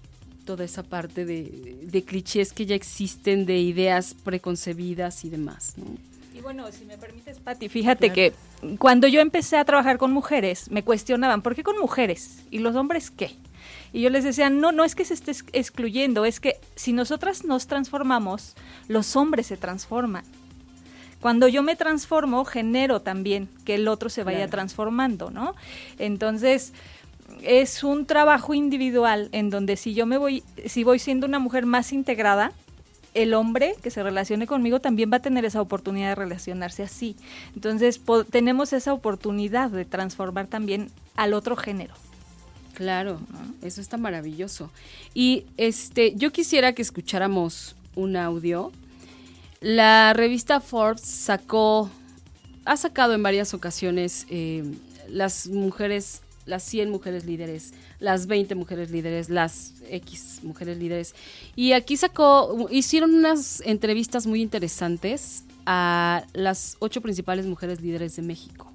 [0.45, 5.87] toda esa parte de, clichés que ya existen, de ideas preconcebidas y demás, ¿no?
[6.35, 8.33] Y bueno, si me permites, Patti, fíjate que
[8.79, 12.43] cuando yo empecé a trabajar con mujeres, me cuestionaban, ¿por qué con mujeres?
[12.51, 13.37] ¿Y los hombres qué?
[13.93, 17.45] Y yo les decía, no, no es que se esté excluyendo, es que si nosotras
[17.45, 18.55] nos transformamos,
[18.89, 20.25] los hombres se transforman.
[21.21, 25.55] Cuando yo me transformo, genero también que el otro se vaya transformando, ¿no?
[25.99, 26.73] Entonces,
[27.43, 31.67] es un trabajo individual en donde si yo me voy, si voy siendo una mujer
[31.67, 32.53] más integrada,
[33.15, 37.17] el hombre que se relacione conmigo también va a tener esa oportunidad de relacionarse así.
[37.55, 41.95] Entonces, tenemos esa oportunidad de transformar también al otro género.
[42.75, 43.21] Claro,
[43.63, 44.71] eso está maravilloso.
[45.13, 48.73] Y este, yo quisiera que escucháramos un audio
[49.61, 51.91] la revista Forbes sacó,
[52.65, 54.65] ha sacado en varias ocasiones eh,
[55.09, 61.15] las mujeres, las 100 mujeres líderes, las 20 mujeres líderes, las X mujeres líderes.
[61.57, 68.23] Y aquí sacó, hicieron unas entrevistas muy interesantes a las ocho principales mujeres líderes de
[68.23, 68.73] México.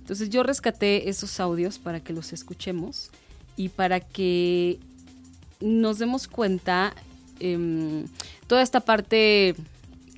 [0.00, 3.10] Entonces yo rescaté esos audios para que los escuchemos
[3.56, 4.80] y para que
[5.60, 6.94] nos demos cuenta
[7.40, 8.04] eh,
[8.46, 9.54] toda esta parte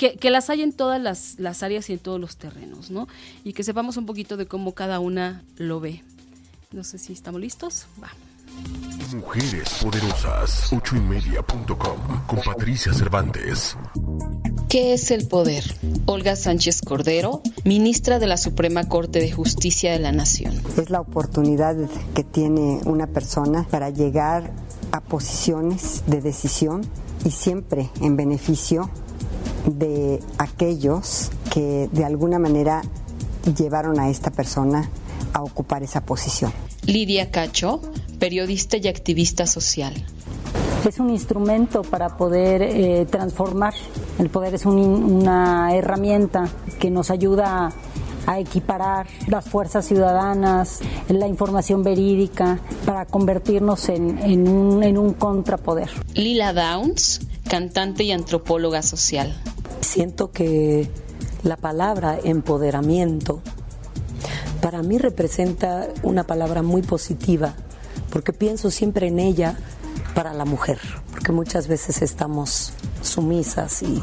[0.08, 1.00] que, las hay en todas
[1.38, 3.06] las, áreas y en todos los terrenos, ¿no?
[3.44, 6.02] Y que sepamos un poquito de cómo cada una lo ve.
[6.72, 7.86] No sé si estamos listos.
[8.02, 8.08] Va.
[9.14, 13.76] Mujeres Poderosas, ochoymedia.com, con Patricia Cervantes.
[14.68, 15.64] ¿Qué es el poder?
[16.06, 20.60] Olga Sánchez Cordero, ministra de la Suprema Corte de Justicia de la Nación.
[20.76, 21.76] Es la oportunidad
[22.14, 24.52] que tiene una persona para llegar
[24.92, 26.82] a posiciones de decisión
[27.24, 28.90] y siempre en beneficio
[29.66, 32.82] de aquellos que de alguna manera
[33.56, 34.90] llevaron a esta persona
[35.32, 36.52] a ocupar esa posición.
[36.86, 37.80] Lidia Cacho,
[38.18, 39.94] periodista y activista social.
[40.88, 43.74] Es un instrumento para poder eh, transformar.
[44.18, 47.72] El poder es una herramienta que nos ayuda
[48.26, 55.90] a equiparar las fuerzas ciudadanas, la información verídica, para convertirnos en, un, en un contrapoder.
[56.14, 57.20] Lila Downs,
[57.50, 59.36] cantante y antropóloga social.
[59.80, 60.88] Siento que
[61.42, 63.42] la palabra empoderamiento
[64.62, 67.54] para mí representa una palabra muy positiva,
[68.10, 69.58] porque pienso siempre en ella
[70.14, 70.78] para la mujer,
[71.10, 74.00] porque muchas veces estamos sumisas y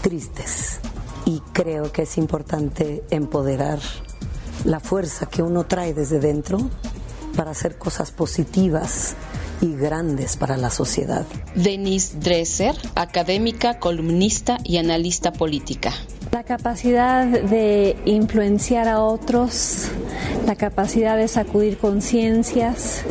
[0.00, 0.80] tristes.
[1.26, 3.80] Y creo que es importante empoderar
[4.64, 6.58] la fuerza que uno trae desde dentro
[7.36, 9.14] para hacer cosas positivas
[9.60, 11.26] y grandes para la sociedad.
[11.54, 15.92] Denise Dresser, académica, columnista y analista política.
[16.32, 19.88] La capacidad de influenciar a otros,
[20.46, 23.02] la capacidad de sacudir conciencias,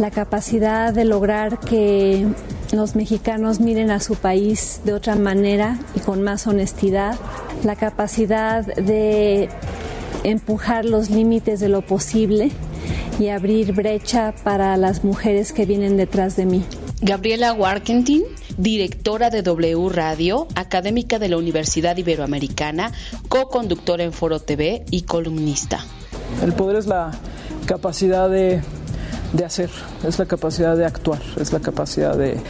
[0.00, 2.26] la capacidad de lograr que
[2.72, 7.16] los mexicanos miren a su país de otra manera y con más honestidad,
[7.62, 9.48] la capacidad de
[10.24, 12.50] empujar los límites de lo posible
[13.18, 16.64] y abrir brecha para las mujeres que vienen detrás de mí.
[17.02, 18.22] Gabriela Warkentin,
[18.56, 22.92] directora de W Radio, académica de la Universidad Iberoamericana,
[23.28, 25.84] co-conductora en Foro TV y columnista.
[26.42, 27.12] El poder es la
[27.66, 28.62] capacidad de,
[29.44, 29.70] hacer,
[30.06, 32.40] es la capacidad de actuar, es la capacidad de,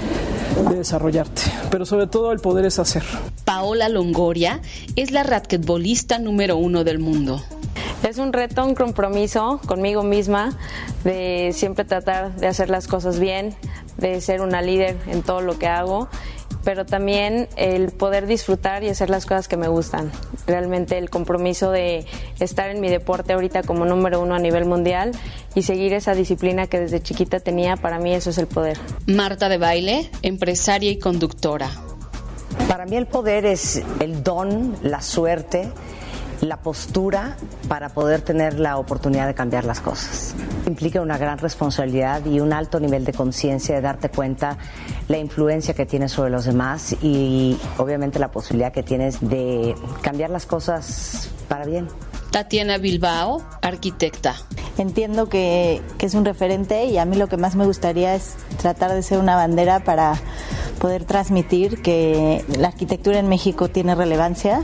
[0.69, 3.03] de desarrollarte, pero sobre todo el poder es hacer.
[3.45, 4.61] Paola Longoria
[4.95, 7.43] es la raquetbolista número uno del mundo.
[8.03, 10.57] Es un reto, un compromiso conmigo misma
[11.03, 13.55] de siempre tratar de hacer las cosas bien,
[13.97, 16.09] de ser una líder en todo lo que hago,
[16.63, 20.13] pero también el poder disfrutar y hacer las cosas que me gustan.
[20.47, 22.07] Realmente el compromiso de
[22.39, 25.13] estar en mi deporte ahorita como número uno a nivel mundial
[25.55, 28.79] y seguir esa disciplina que desde chiquita tenía, para mí eso es el poder.
[29.07, 31.71] Marta de Baile, empresaria y conductora.
[32.69, 35.71] Para mí el poder es el don, la suerte
[36.41, 37.37] la postura
[37.69, 40.35] para poder tener la oportunidad de cambiar las cosas.
[40.67, 44.59] Implica una gran responsabilidad y un alto nivel de conciencia de darte cuenta
[45.09, 50.31] la influencia que tienes sobre los demás y obviamente la posibilidad que tienes de cambiar
[50.31, 51.89] las cosas para bien.
[52.37, 54.37] Tatiana Bilbao, arquitecta.
[54.77, 58.35] Entiendo que, que, es un referente y a mí lo que más me gustaría es
[58.59, 60.21] tratar de ser una bandera para
[60.79, 64.63] poder transmitir que la arquitectura en México tiene relevancia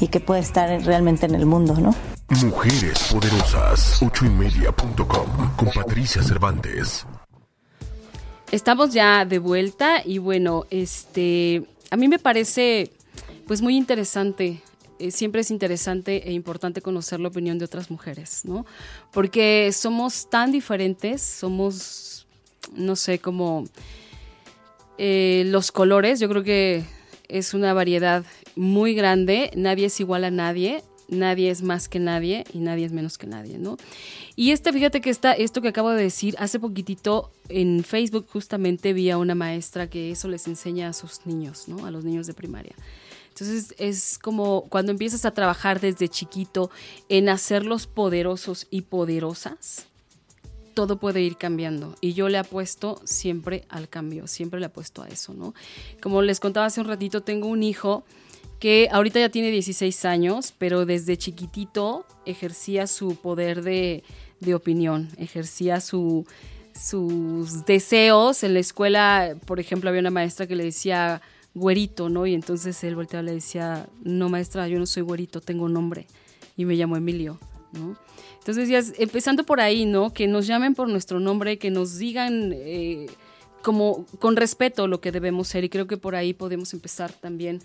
[0.00, 1.94] y que puede estar realmente en el mundo, ¿no?
[2.44, 7.06] Mujeres Poderosas, ochoymedia.com, con Patricia Cervantes.
[8.50, 12.90] Estamos ya de vuelta y bueno, este, a mí me parece
[13.46, 14.64] pues muy interesante
[14.98, 18.66] eh, siempre es interesante e importante conocer la opinión de otras mujeres, ¿no?
[19.12, 22.26] Porque somos tan diferentes, somos,
[22.74, 23.64] no sé, como
[24.98, 26.84] eh, los colores, yo creo que
[27.28, 32.44] es una variedad muy grande, nadie es igual a nadie, nadie es más que nadie
[32.52, 33.76] y nadie es menos que nadie, ¿no?
[34.36, 38.92] Y este, fíjate que está, esto que acabo de decir, hace poquitito en Facebook justamente
[38.92, 41.86] vi a una maestra que eso les enseña a sus niños, ¿no?
[41.86, 42.74] A los niños de primaria.
[43.34, 46.70] Entonces es como cuando empiezas a trabajar desde chiquito
[47.08, 49.86] en hacerlos poderosos y poderosas,
[50.72, 51.96] todo puede ir cambiando.
[52.00, 55.52] Y yo le apuesto siempre al cambio, siempre le apuesto a eso, ¿no?
[56.00, 58.04] Como les contaba hace un ratito, tengo un hijo
[58.60, 64.04] que ahorita ya tiene 16 años, pero desde chiquitito ejercía su poder de,
[64.54, 66.24] opinión, ejercía su,
[66.72, 68.44] sus deseos.
[68.44, 71.20] En la escuela, por ejemplo, había una maestra que le decía
[71.54, 72.26] güerito, ¿no?
[72.26, 76.06] Y entonces él volteaba y le decía, no maestra, yo no soy güerito, tengo nombre.
[76.56, 77.38] Y me llamo Emilio,
[77.72, 77.96] ¿no?
[78.38, 80.12] Entonces ya empezando por ahí, ¿no?
[80.12, 83.06] Que nos llamen por nuestro nombre, que nos digan eh,
[83.62, 85.64] como con respeto lo que debemos ser.
[85.64, 87.62] Y creo que por ahí podemos empezar también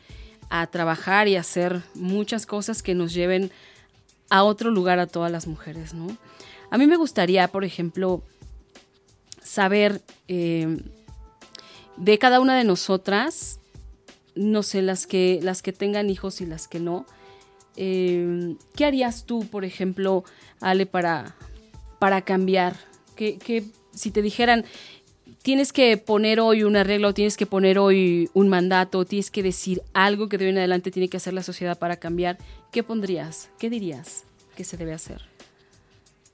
[0.50, 3.52] a trabajar y hacer muchas cosas que nos lleven
[4.30, 6.08] a otro lugar a todas las mujeres, ¿no?
[6.72, 8.22] A mí me gustaría, por ejemplo,
[9.44, 10.78] saber eh,
[11.98, 13.60] de cada una de nosotras
[14.40, 17.06] no sé, las que, las que tengan hijos y las que no.
[17.76, 20.24] Eh, ¿Qué harías tú, por ejemplo,
[20.62, 21.36] Ale, para,
[22.00, 22.78] para cambiar?
[23.16, 24.64] ¿Qué, si te dijeran,
[25.42, 29.30] tienes que poner hoy una regla o tienes que poner hoy un mandato o tienes
[29.30, 32.38] que decir algo que de hoy en adelante tiene que hacer la sociedad para cambiar,
[32.72, 33.50] ¿qué pondrías?
[33.60, 34.24] ¿Qué dirías
[34.56, 35.22] que se debe hacer?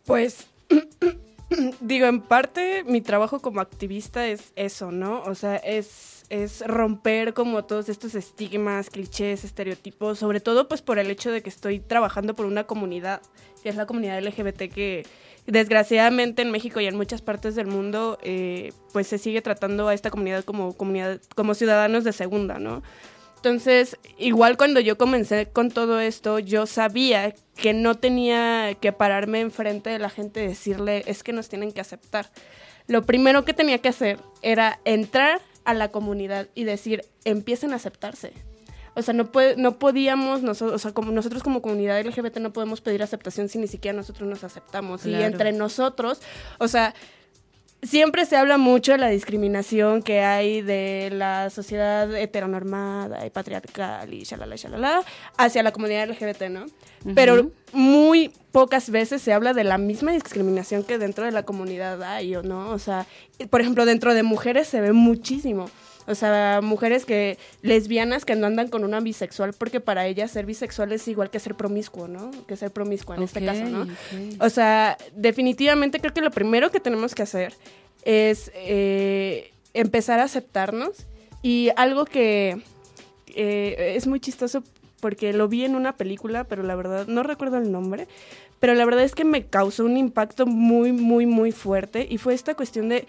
[0.05, 0.45] Pues
[1.81, 5.21] digo, en parte mi trabajo como activista es eso, ¿no?
[5.23, 10.99] O sea, es, es romper como todos estos estigmas, clichés, estereotipos, sobre todo pues por
[10.99, 13.21] el hecho de que estoy trabajando por una comunidad,
[13.63, 15.05] que es la comunidad LGBT que
[15.47, 19.93] desgraciadamente en México y en muchas partes del mundo eh, pues se sigue tratando a
[19.93, 22.81] esta comunidad como comunidad, como ciudadanos de segunda, ¿no?
[23.45, 29.39] Entonces, igual cuando yo comencé con todo esto, yo sabía que no tenía que pararme
[29.39, 32.31] enfrente de la gente y decirle, es que nos tienen que aceptar.
[32.87, 37.75] Lo primero que tenía que hacer era entrar a la comunidad y decir, empiecen a
[37.75, 38.33] aceptarse.
[38.95, 42.51] O sea, no, puede, no podíamos, nosotros, o sea, como nosotros como comunidad LGBT no
[42.51, 45.05] podemos pedir aceptación si ni siquiera nosotros nos aceptamos.
[45.05, 46.19] Y entre nosotros,
[46.57, 46.95] o sea,
[47.87, 54.13] siempre se habla mucho de la discriminación que hay de la sociedad heteronormada y patriarcal
[54.13, 55.03] y shalala, shalala,
[55.37, 56.65] hacia la comunidad LGBT, ¿no?
[57.13, 62.01] Pero muy pocas veces se habla de la misma discriminación que dentro de la comunidad
[62.03, 62.71] hay, ¿o no?
[62.71, 63.05] O sea,
[63.49, 65.69] por ejemplo, dentro de mujeres se ve muchísimo.
[66.07, 70.45] O sea, mujeres que lesbianas que no andan con una bisexual porque para ellas ser
[70.45, 72.31] bisexual es igual que ser promiscuo, ¿no?
[72.47, 73.87] Que ser promiscua en este caso, ¿no?
[74.39, 77.53] O sea, definitivamente creo que lo primero que tenemos que hacer
[78.03, 81.07] es eh, empezar a aceptarnos
[81.41, 82.61] y algo que
[83.35, 84.63] eh, es muy chistoso
[84.99, 88.07] porque lo vi en una película, pero la verdad no recuerdo el nombre,
[88.59, 92.33] pero la verdad es que me causó un impacto muy, muy, muy fuerte y fue
[92.33, 93.05] esta cuestión de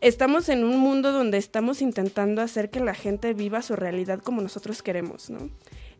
[0.00, 4.40] estamos en un mundo donde estamos intentando hacer que la gente viva su realidad como
[4.40, 5.50] nosotros queremos, ¿no?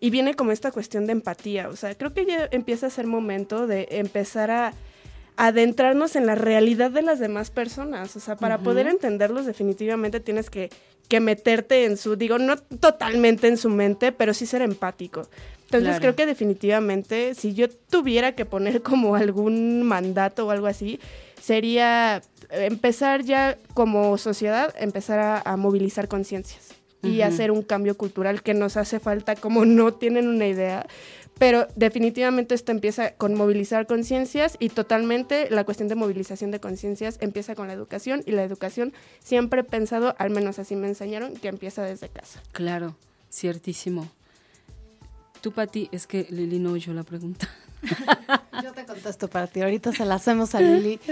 [0.00, 3.06] Y viene como esta cuestión de empatía, o sea, creo que ya empieza a ser
[3.06, 4.72] momento de empezar a
[5.36, 10.50] adentrarnos en la realidad de las demás personas, o sea, para poder entenderlos definitivamente tienes
[10.50, 10.70] que,
[11.08, 15.28] que meterte en su, digo, no totalmente en su mente, pero sí ser empático.
[15.64, 16.00] Entonces Claro.
[16.00, 20.98] creo que definitivamente si yo tuviera que poner como algún mandato o algo así,
[21.40, 22.20] sería
[22.52, 28.54] empezar ya como sociedad, empezar a, a movilizar conciencias y hacer un cambio cultural que
[28.54, 30.86] nos hace falta como no tienen una idea.
[31.38, 37.16] Pero definitivamente esto empieza con movilizar conciencias y totalmente la cuestión de movilización de conciencias
[37.22, 41.34] empieza con la educación y la educación siempre he pensado, al menos así me enseñaron,
[41.34, 42.42] que empieza desde casa.
[42.52, 42.94] Claro,
[43.32, 44.06] ciertísimo.
[45.40, 47.48] Tú, Pati, es que Lili no oyó la pregunta.
[48.62, 49.62] Yo te contesto para ti.
[49.62, 51.00] Ahorita se la hacemos a Lili.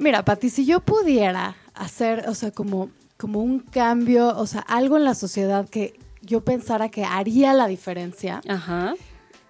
[0.00, 4.96] Mira, Pati, si yo pudiera hacer, o sea, como, como un cambio, o sea, algo
[4.96, 8.94] en la sociedad que yo pensara que haría la diferencia, Ajá.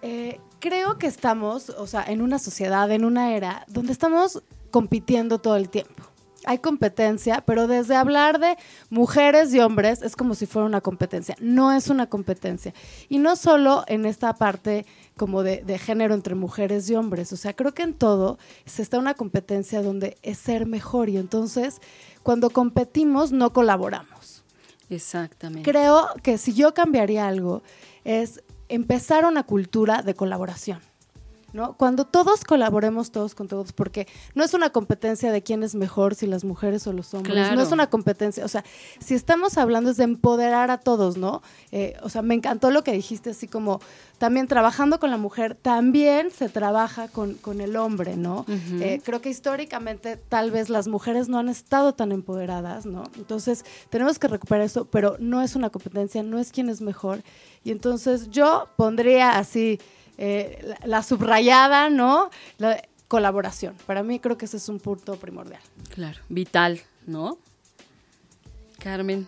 [0.01, 5.39] eh, creo que estamos, o sea, en una sociedad, en una era donde estamos compitiendo
[5.39, 6.03] todo el tiempo.
[6.45, 8.57] Hay competencia, pero desde hablar de
[8.89, 11.35] mujeres y hombres es como si fuera una competencia.
[11.39, 12.73] No es una competencia.
[13.09, 14.85] Y no solo en esta parte
[15.17, 17.31] como de, de género entre mujeres y hombres.
[17.31, 21.09] O sea, creo que en todo se está una competencia donde es ser mejor.
[21.09, 21.79] Y entonces,
[22.23, 24.43] cuando competimos, no colaboramos.
[24.89, 25.69] Exactamente.
[25.69, 27.63] Creo que si yo cambiaría algo
[28.03, 30.79] es empezar una cultura de colaboración.
[31.53, 31.73] ¿No?
[31.73, 36.15] Cuando todos colaboremos todos con todos, porque no es una competencia de quién es mejor,
[36.15, 37.55] si las mujeres o los hombres, Claro.
[37.55, 38.63] no es una competencia, o sea,
[38.99, 41.41] si estamos hablando es de empoderar a todos, ¿no?
[41.71, 43.81] Eh, o sea, me encantó lo que dijiste, así como
[44.17, 48.45] también trabajando con la mujer, también se trabaja con, con el hombre, ¿no?
[48.47, 53.03] Eh, creo que históricamente tal vez las mujeres no han estado tan empoderadas, ¿no?
[53.17, 57.23] Entonces tenemos que recuperar eso, pero no es una competencia, no es quién es mejor.
[57.63, 59.79] Y entonces yo pondría así
[60.21, 62.29] eh, la, la subrayada, ¿no?
[62.59, 63.73] La colaboración.
[63.87, 65.59] Para mí creo que ese es un punto primordial.
[65.93, 67.37] Claro, vital, ¿no?
[68.79, 69.27] Carmen.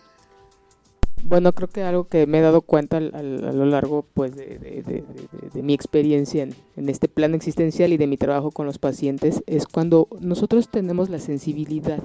[1.22, 4.36] Bueno, creo que algo que me he dado cuenta al- al- a lo largo pues,
[4.36, 8.16] de, de- de- de- de mi experiencia en, en este plano existencial y de mi
[8.18, 12.02] trabajo con los pacientes es cuando nosotros tenemos la sensibilidad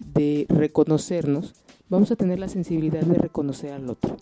[0.00, 1.54] de reconocernos,
[1.88, 4.16] vamos a tener la sensibilidad de reconocer al otro.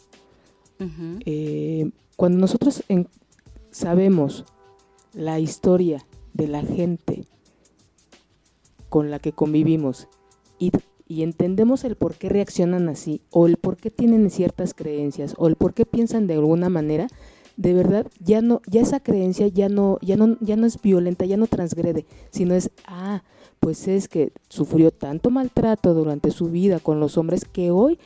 [1.24, 3.08] Eh, cuando nosotros en-
[3.70, 4.44] sabemos
[5.12, 6.04] la historia
[6.34, 7.24] de la gente
[8.88, 10.08] con la que convivimos
[10.58, 10.72] y,
[11.08, 15.56] entendemos el por qué reaccionan así o el por qué tienen ciertas creencias o el
[15.56, 17.08] por qué piensan de alguna manera,
[17.56, 21.24] de verdad ya no ya esa creencia ya no ya no ya no es violenta,
[21.24, 23.24] ya no transgrede, sino es ah,
[23.58, 27.98] pues es que sufrió tanto maltrato durante su vida con los hombres que hoy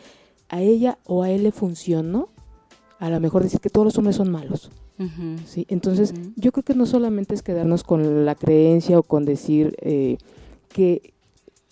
[0.49, 2.31] a ella o a él le funcionó
[2.99, 4.71] a lo mejor decir que todos los hombres son malos.
[5.47, 5.67] ¿Sí?
[5.69, 10.19] Entonces, yo creo que no solamente es quedarnos con la creencia o con decir eh,
[10.69, 11.13] que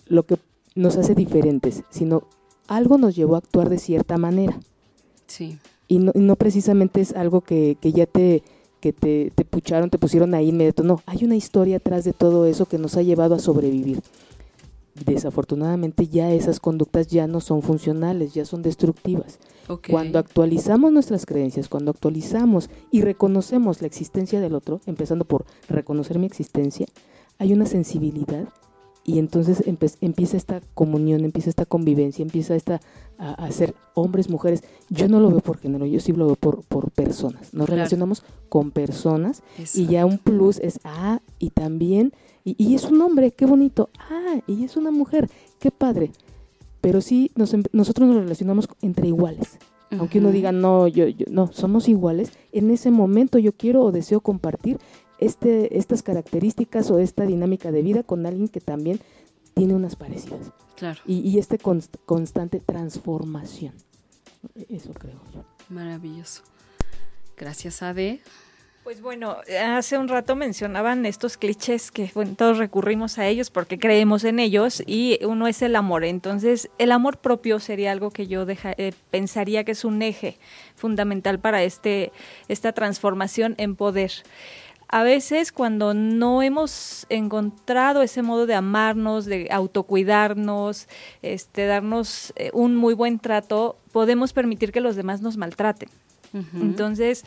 [0.06, 0.36] lo que
[0.74, 2.24] nos hace diferentes, sino
[2.66, 4.58] algo nos llevó a actuar de cierta manera.
[5.26, 5.58] Sí.
[5.88, 8.42] Y no, y no precisamente es algo que, que ya te
[8.82, 10.82] que te, te pucharon, te pusieron ahí inmediato.
[10.82, 14.00] No, hay una historia atrás de todo eso que nos ha llevado a sobrevivir.
[15.06, 19.38] Desafortunadamente ya esas conductas ya no son funcionales, ya son destructivas.
[19.92, 26.18] Cuando actualizamos nuestras creencias, cuando actualizamos y reconocemos la existencia del otro, empezando por reconocer
[26.18, 26.86] mi existencia,
[27.38, 28.48] hay una sensibilidad
[29.04, 29.64] y entonces
[30.00, 32.80] empieza esta comunión, empieza esta convivencia, empieza esta
[33.18, 34.62] a, a ser hombres, mujeres.
[34.90, 37.52] Yo no lo veo por género, yo sí lo veo por, por personas.
[37.52, 37.78] Nos Claro.
[37.78, 39.80] relacionamos con personas Eso.
[39.80, 42.12] y ya un plus es, ah, y también,
[42.44, 46.12] y, y es un hombre, qué bonito, ah, y es una mujer, qué padre.
[46.82, 49.58] Pero sí, nos em- nosotros nos relacionamos entre iguales.
[49.98, 53.92] Aunque uno diga, no, yo, yo, no, somos iguales, en ese momento yo quiero o
[53.92, 54.78] deseo compartir
[55.18, 59.00] este, estas características o esta dinámica de vida con alguien que también
[59.54, 60.50] tiene unas parecidas.
[60.76, 60.98] Claro.
[61.06, 63.74] Y, y const- constante transformación.
[64.68, 65.44] Eso creo yo.
[65.68, 66.42] Maravilloso.
[67.36, 68.20] Gracias, Ade.
[68.84, 73.78] Pues bueno, hace un rato mencionaban estos clichés que bueno, todos recurrimos a ellos porque
[73.78, 76.02] creemos en ellos y uno es el amor.
[76.04, 80.36] Entonces, el amor propio sería algo que yo deja- eh, pensaría que es un eje
[80.74, 82.10] fundamental para este,
[82.48, 84.10] esta transformación en poder.
[84.88, 90.88] A veces cuando no hemos encontrado ese modo de amarnos, de autocuidarnos,
[91.22, 95.88] este, darnos eh, un muy buen trato, podemos permitir que los demás nos maltraten.
[96.54, 97.24] Entonces,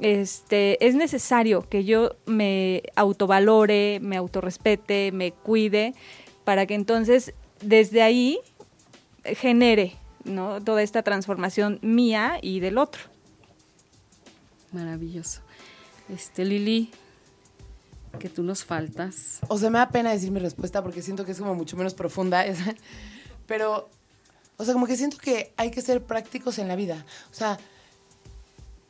[0.00, 5.94] este, es necesario que yo me autovalore, me autorrespete, me cuide,
[6.44, 8.38] para que entonces desde ahí
[9.24, 10.62] genere ¿no?
[10.62, 13.02] toda esta transformación mía y del otro.
[14.72, 15.40] Maravilloso.
[16.08, 16.90] Este, Lili,
[18.18, 19.40] que tú nos faltas.
[19.48, 21.94] O sea, me da pena decir mi respuesta porque siento que es como mucho menos
[21.94, 22.44] profunda.
[22.44, 22.74] esa.
[23.46, 23.88] Pero,
[24.56, 27.04] o sea, como que siento que hay que ser prácticos en la vida.
[27.30, 27.58] O sea,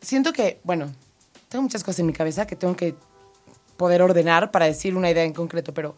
[0.00, 0.92] siento que, bueno,
[1.48, 2.94] tengo muchas cosas en mi cabeza que tengo que
[3.76, 5.94] poder ordenar para decir una idea en concreto, pero, o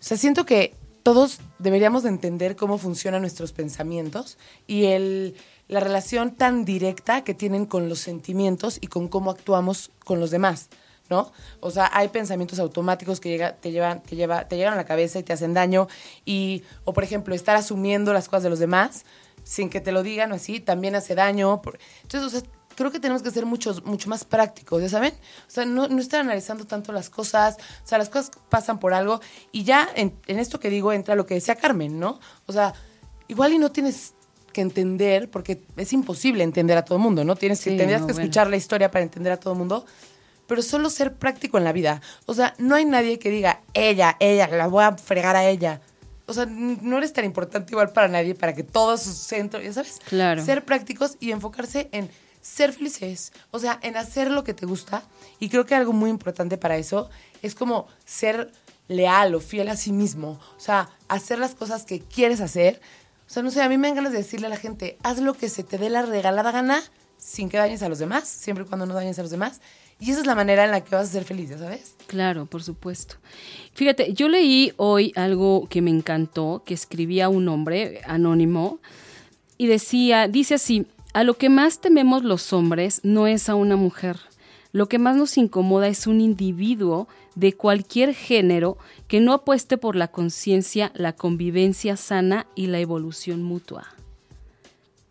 [0.00, 5.36] sea, siento que todos deberíamos de entender cómo funcionan nuestros pensamientos y el,
[5.68, 10.30] la relación tan directa que tienen con los sentimientos y con cómo actuamos con los
[10.30, 10.70] demás,
[11.10, 11.30] ¿no?
[11.60, 14.86] O sea, hay pensamientos automáticos que llega, te, llevan, te, lleva, te llegan a la
[14.86, 15.88] cabeza y te hacen daño
[16.24, 19.04] y, o por ejemplo, estar asumiendo las cosas de los demás
[19.42, 21.60] sin que te lo digan o así, también hace daño.
[22.02, 25.12] Entonces, o sea, creo que tenemos que ser muchos, mucho más prácticos, ¿ya saben?
[25.46, 28.94] O sea, no, no estar analizando tanto las cosas, o sea, las cosas pasan por
[28.94, 29.20] algo
[29.52, 32.18] y ya en, en esto que digo entra lo que decía Carmen, ¿no?
[32.46, 32.74] O sea,
[33.28, 34.14] igual y no tienes
[34.52, 37.34] que entender, porque es imposible entender a todo el mundo, ¿no?
[37.36, 38.24] Tienes que, Sí, tendrías no, que bueno.
[38.24, 39.84] escuchar la historia para entender a todo el mundo,
[40.46, 42.00] pero solo ser práctico en la vida.
[42.26, 45.80] O sea, no hay nadie que diga, ella, ella, la voy a fregar a ella.
[46.26, 49.72] O sea, no eres tan importante igual para nadie para que todos sus centros, ya
[49.72, 50.44] sabes, Claro.
[50.44, 52.08] ser prácticos y enfocarse en
[52.44, 55.02] ser felices, o sea, en hacer lo que te gusta.
[55.40, 57.08] Y creo que algo muy importante para eso
[57.42, 58.52] es como ser
[58.86, 62.82] leal o fiel a sí mismo, o sea, hacer las cosas que quieres hacer.
[63.26, 65.18] O sea, no sé, a mí me dan ganas de decirle a la gente, haz
[65.20, 66.82] lo que se te dé la regalada gana
[67.16, 69.62] sin que dañes a los demás, siempre y cuando no dañes a los demás.
[69.98, 71.94] Y esa es la manera en la que vas a ser feliz, ¿ya sabes?
[72.08, 73.14] Claro, por supuesto.
[73.72, 78.80] Fíjate, yo leí hoy algo que me encantó, que escribía un hombre anónimo
[79.56, 83.76] y decía, dice así, a lo que más tememos los hombres no es a una
[83.76, 84.18] mujer.
[84.72, 87.06] Lo que más nos incomoda es un individuo
[87.36, 93.42] de cualquier género que no apueste por la conciencia, la convivencia sana y la evolución
[93.44, 93.94] mutua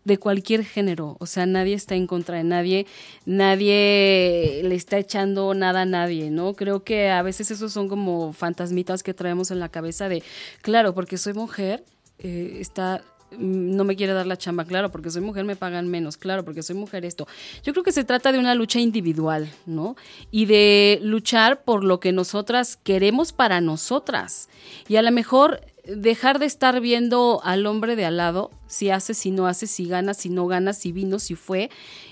[0.04, 2.86] de cualquier género, o sea, nadie está en contra de nadie,
[3.24, 6.52] nadie le está echando nada a nadie, ¿no?
[6.52, 10.22] Creo que a veces esos son como fantasmitas que traemos en la cabeza de,
[10.60, 11.84] claro, porque soy mujer,
[12.18, 13.02] eh, está
[13.38, 16.62] no me quiere dar la chamba, claro, porque soy mujer me pagan menos, claro, porque
[16.62, 17.26] soy mujer esto.
[17.62, 19.96] Yo creo que se trata de una lucha individual, ¿no?
[20.30, 24.48] Y de luchar por lo que nosotras queremos para nosotras.
[24.88, 29.14] Y a lo mejor dejar de estar viendo al hombre de al lado, si hace,
[29.14, 31.70] si no hace, si gana, si no gana, si vino, si fue,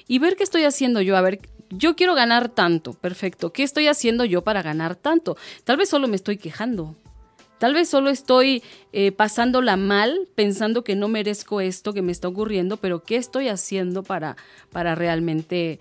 [0.08, 1.16] y ver qué estoy haciendo yo.
[1.16, 1.40] A ver,
[1.70, 3.52] yo quiero ganar tanto, perfecto.
[3.52, 5.36] ¿Qué estoy haciendo yo para ganar tanto?
[5.64, 6.94] Tal vez solo me estoy quejando.
[7.62, 8.60] Tal vez solo estoy
[8.92, 13.46] eh, pasándola mal, pensando que no merezco esto que me está ocurriendo, pero ¿qué estoy
[13.46, 14.36] haciendo para,
[14.72, 15.78] para realmente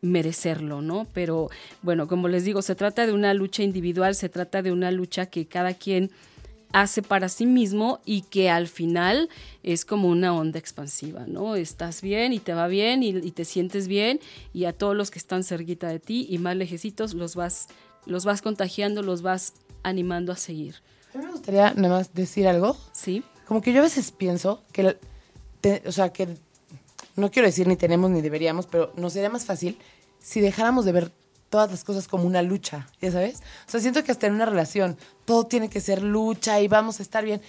[0.00, 1.06] merecerlo, ¿no?
[1.12, 1.50] Pero
[1.82, 5.26] bueno, como les digo, se trata de una lucha individual, se trata de una lucha
[5.26, 6.10] que cada quien
[6.72, 9.28] hace para sí mismo y que al final
[9.62, 11.56] es como una onda expansiva, ¿no?
[11.56, 14.18] Estás bien y te va bien y, y te sientes bien
[14.54, 17.68] y a todos los que están cerquita de ti y más lejecitos los vas,
[18.06, 19.52] los vas contagiando, los vas
[19.82, 20.76] animando a seguir.
[21.14, 22.76] A mí me gustaría nada más decir algo.
[22.92, 23.22] Sí.
[23.46, 24.98] Como que yo a veces pienso que,
[25.60, 26.28] te- o sea, que
[27.16, 29.78] no quiero decir ni tenemos ni deberíamos, pero nos sería más fácil
[30.20, 31.12] si dejáramos de ver
[31.48, 33.40] todas las cosas como una lucha, ¿ya sabes?
[33.66, 37.00] O sea, siento que hasta en una relación todo tiene que ser lucha y vamos
[37.00, 37.40] a estar bien.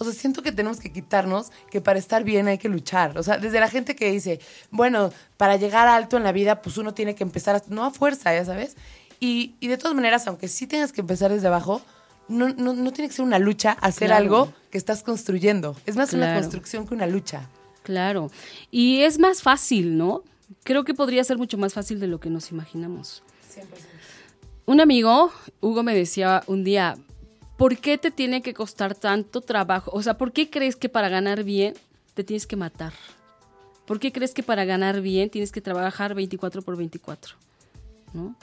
[0.00, 3.18] O sea, siento que tenemos que quitarnos que para estar bien hay que luchar.
[3.18, 4.38] O sea, desde la gente que dice,
[4.70, 7.90] bueno, para llegar alto en la vida, pues uno tiene que empezar, a, no a
[7.90, 8.76] fuerza, ya sabes.
[9.18, 11.82] Y, y de todas maneras, aunque sí tengas que empezar desde abajo,
[12.28, 14.22] no, no, no tiene que ser una lucha hacer Claro.
[14.22, 15.76] algo que estás construyendo.
[15.86, 17.48] Es más una construcción que una lucha.
[17.82, 18.30] Claro.
[18.70, 20.22] Y es más fácil, ¿no?
[20.62, 23.22] Creo que podría ser mucho más fácil de lo que nos imaginamos.
[24.66, 26.96] Un amigo, Hugo, me decía un día,
[27.56, 29.90] ¿por qué te tiene que costar tanto trabajo?
[29.94, 31.74] O sea, ¿por qué crees que para ganar bien
[32.14, 32.92] te tienes que matar?
[33.86, 37.34] ¿Por qué crees que para ganar bien tienes que trabajar 24 por 24?
[38.12, 38.36] ¿No?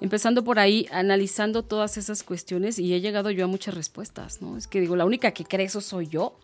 [0.00, 4.56] Empezando por ahí, analizando todas esas cuestiones y he llegado yo a muchas respuestas, ¿no?
[4.56, 6.38] Es que digo, la única que cree eso soy yo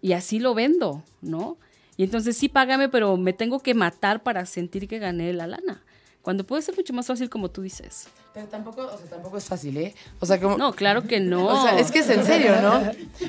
[0.00, 1.58] y así lo vendo, ¿no?
[1.96, 5.82] Y entonces sí, págame, pero me tengo que matar para sentir que gané la lana.
[6.22, 8.08] Cuando puede ser mucho más fácil como tú dices.
[8.32, 9.94] Pero tampoco, o sea, tampoco es fácil, ¿eh?
[10.20, 10.56] O sea, como...
[10.56, 11.46] No, claro que no.
[11.46, 12.80] O sea, es que es en serio, ¿no?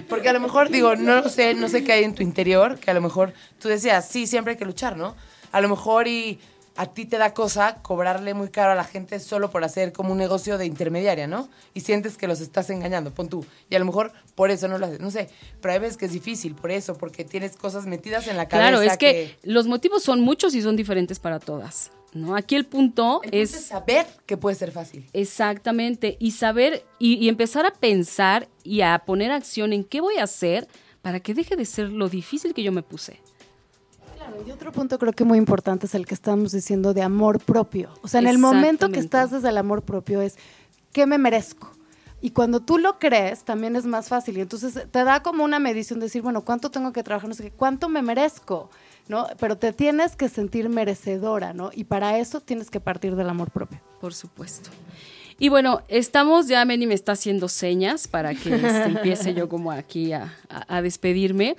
[0.08, 2.80] Porque a lo mejor, digo, no lo sé, no sé qué hay en tu interior,
[2.80, 5.16] que a lo mejor tú decías, sí, siempre hay que luchar, ¿no?
[5.52, 6.40] A lo mejor y
[6.76, 10.12] a ti te da cosa cobrarle muy caro a la gente solo por hacer como
[10.12, 11.48] un negocio de intermediaria, ¿no?
[11.74, 13.46] Y sientes que los estás engañando, pon tú.
[13.70, 15.30] Y a lo mejor por eso no lo haces, no sé.
[15.62, 18.70] Pero hay veces que es difícil, por eso, porque tienes cosas metidas en la cabeza.
[18.70, 21.92] Claro, es que, los motivos son muchos y son diferentes para todas.
[22.14, 22.36] ¿no?
[22.36, 25.06] Aquí el punto es saber que puede ser fácil.
[25.14, 30.18] Exactamente, y saber y, y empezar a pensar y a poner acción en qué voy
[30.18, 30.68] a hacer
[31.02, 33.22] para que deje de ser lo difícil que yo me puse.
[34.28, 37.40] Claro, y otro punto creo que muy importante es el que estamos diciendo de amor
[37.40, 37.90] propio.
[38.02, 40.36] O sea, en el momento que estás desde el amor propio es,
[40.92, 41.72] ¿qué me merezco?
[42.22, 44.38] Y cuando tú lo crees, también es más fácil.
[44.38, 47.30] Y entonces te da como una medición de decir, bueno, ¿cuánto tengo que trabajar?
[47.30, 48.72] No sé qué, ¿cuánto me merezco?
[49.08, 49.28] ¿No?
[49.40, 51.70] Pero te tienes que sentir merecedora, ¿no?
[51.72, 53.80] Y para eso tienes que partir del amor propio.
[54.02, 54.72] Por supuesto.
[55.38, 59.72] Y bueno, estamos, ya Meni me está haciendo señas para que este, empiece yo como
[59.72, 61.58] aquí a, a- a despedirme.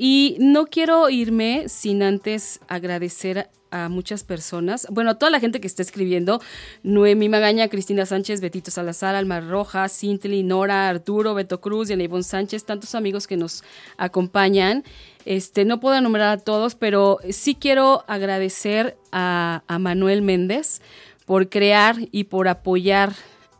[0.00, 5.60] Y no quiero irme sin antes agradecer a muchas personas, bueno, a toda la gente
[5.60, 6.40] que está escribiendo,
[6.82, 12.64] Noemí Magaña, Cristina Sánchez, Betito Salazar, Alma Rojas, Cintli, Nora, Arturo, Beto Cruz, Diana Sánchez,
[12.64, 13.62] tantos amigos que nos
[13.98, 14.84] acompañan.
[15.26, 20.80] Este, no puedo enumerar a todos, pero sí quiero agradecer a, a Manuel Méndez
[21.26, 23.14] por crear y por apoyar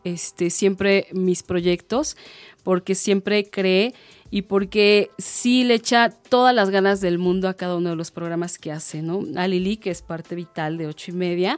[0.04, 2.16] este, siempre mis proyectos,
[2.62, 3.94] porque siempre cree
[4.30, 8.10] y porque sí le echa todas las ganas del mundo a cada uno de los
[8.10, 9.24] programas que hace, ¿no?
[9.36, 11.56] A Lili, que es parte vital de ocho y media.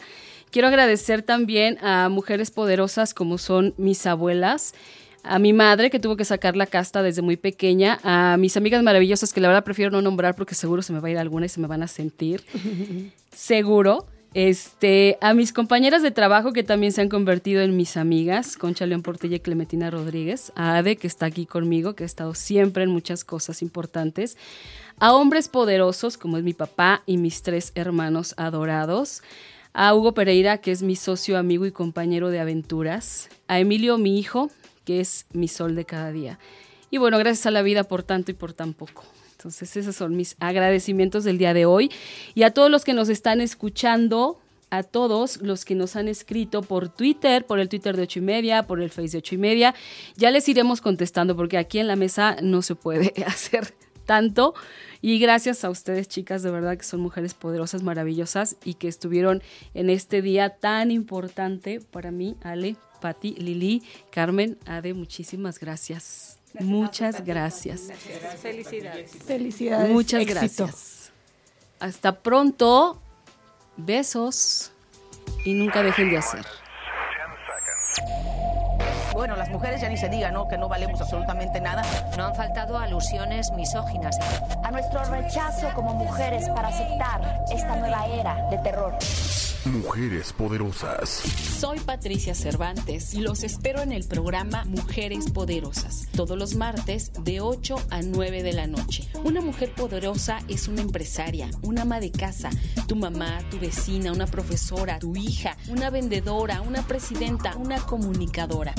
[0.50, 4.74] Quiero agradecer también a mujeres poderosas como son mis abuelas,
[5.22, 8.82] a mi madre que tuvo que sacar la casta desde muy pequeña, a mis amigas
[8.82, 11.46] maravillosas que la verdad prefiero no nombrar porque seguro se me va a ir alguna
[11.46, 12.42] y se me van a sentir
[13.32, 14.06] seguro.
[14.32, 18.86] Este, a mis compañeras de trabajo que también se han convertido en mis amigas, Concha
[18.86, 22.84] León Portilla y Clementina Rodríguez, a Ade que está aquí conmigo, que ha estado siempre
[22.84, 24.36] en muchas cosas importantes,
[25.00, 29.22] a hombres poderosos como es mi papá y mis tres hermanos adorados,
[29.72, 34.18] a Hugo Pereira, que es mi socio, amigo y compañero de aventuras, a Emilio, mi
[34.18, 34.50] hijo,
[34.84, 36.38] que es mi sol de cada día.
[36.88, 39.04] Y bueno, gracias a la vida por tanto y por tan poco.
[39.40, 41.90] Entonces, esos son mis agradecimientos del día de hoy.
[42.34, 44.38] Y a todos los que nos están escuchando,
[44.68, 48.22] a todos los que nos han escrito por Twitter, por el Twitter de ocho y
[48.22, 49.74] media, por el Face de ocho y media,
[50.14, 53.74] ya les iremos contestando porque aquí en la mesa no se puede hacer
[54.04, 54.52] tanto.
[55.00, 59.42] Y gracias a ustedes, chicas, de verdad que son mujeres poderosas, maravillosas y que estuvieron
[59.72, 66.39] en este día tan importante para mí, Ale, Pati, Lili, Carmen, Ade, muchísimas gracias.
[66.58, 67.88] Muchas gracias.
[68.40, 69.12] Felicidades.
[69.24, 69.90] Felicidades.
[69.90, 70.64] Muchas Éxito.
[70.64, 71.12] gracias.
[71.78, 73.00] Hasta pronto.
[73.76, 74.72] Besos.
[75.44, 76.44] Y nunca dejen de hacer.
[79.20, 80.48] Bueno, las mujeres ya ni se diga, ¿no?
[80.48, 81.82] Que no valemos absolutamente nada.
[82.16, 84.16] No han faltado alusiones misóginas.
[84.64, 88.96] A nuestro rechazo como mujeres para aceptar esta nueva era de terror.
[89.66, 91.10] Mujeres poderosas.
[91.10, 97.42] Soy Patricia Cervantes y los espero en el programa Mujeres Poderosas, todos los martes de
[97.42, 99.06] 8 a 9 de la noche.
[99.22, 102.48] Una mujer poderosa es una empresaria, una ama de casa,
[102.86, 108.74] tu mamá, tu vecina, una profesora, tu hija, una vendedora, una presidenta, una comunicadora.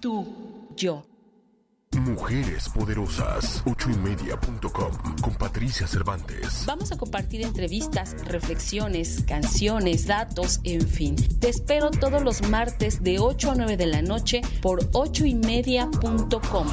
[0.00, 0.26] Tú,
[0.76, 1.04] yo.
[1.92, 3.62] Mujeres poderosas.
[3.66, 6.64] Ochoymedia.com con Patricia Cervantes.
[6.64, 11.16] Vamos a compartir entrevistas, reflexiones, canciones, datos, en fin.
[11.38, 16.66] Te espero todos los martes de 8 a 9 de la noche por ochoymedia.com.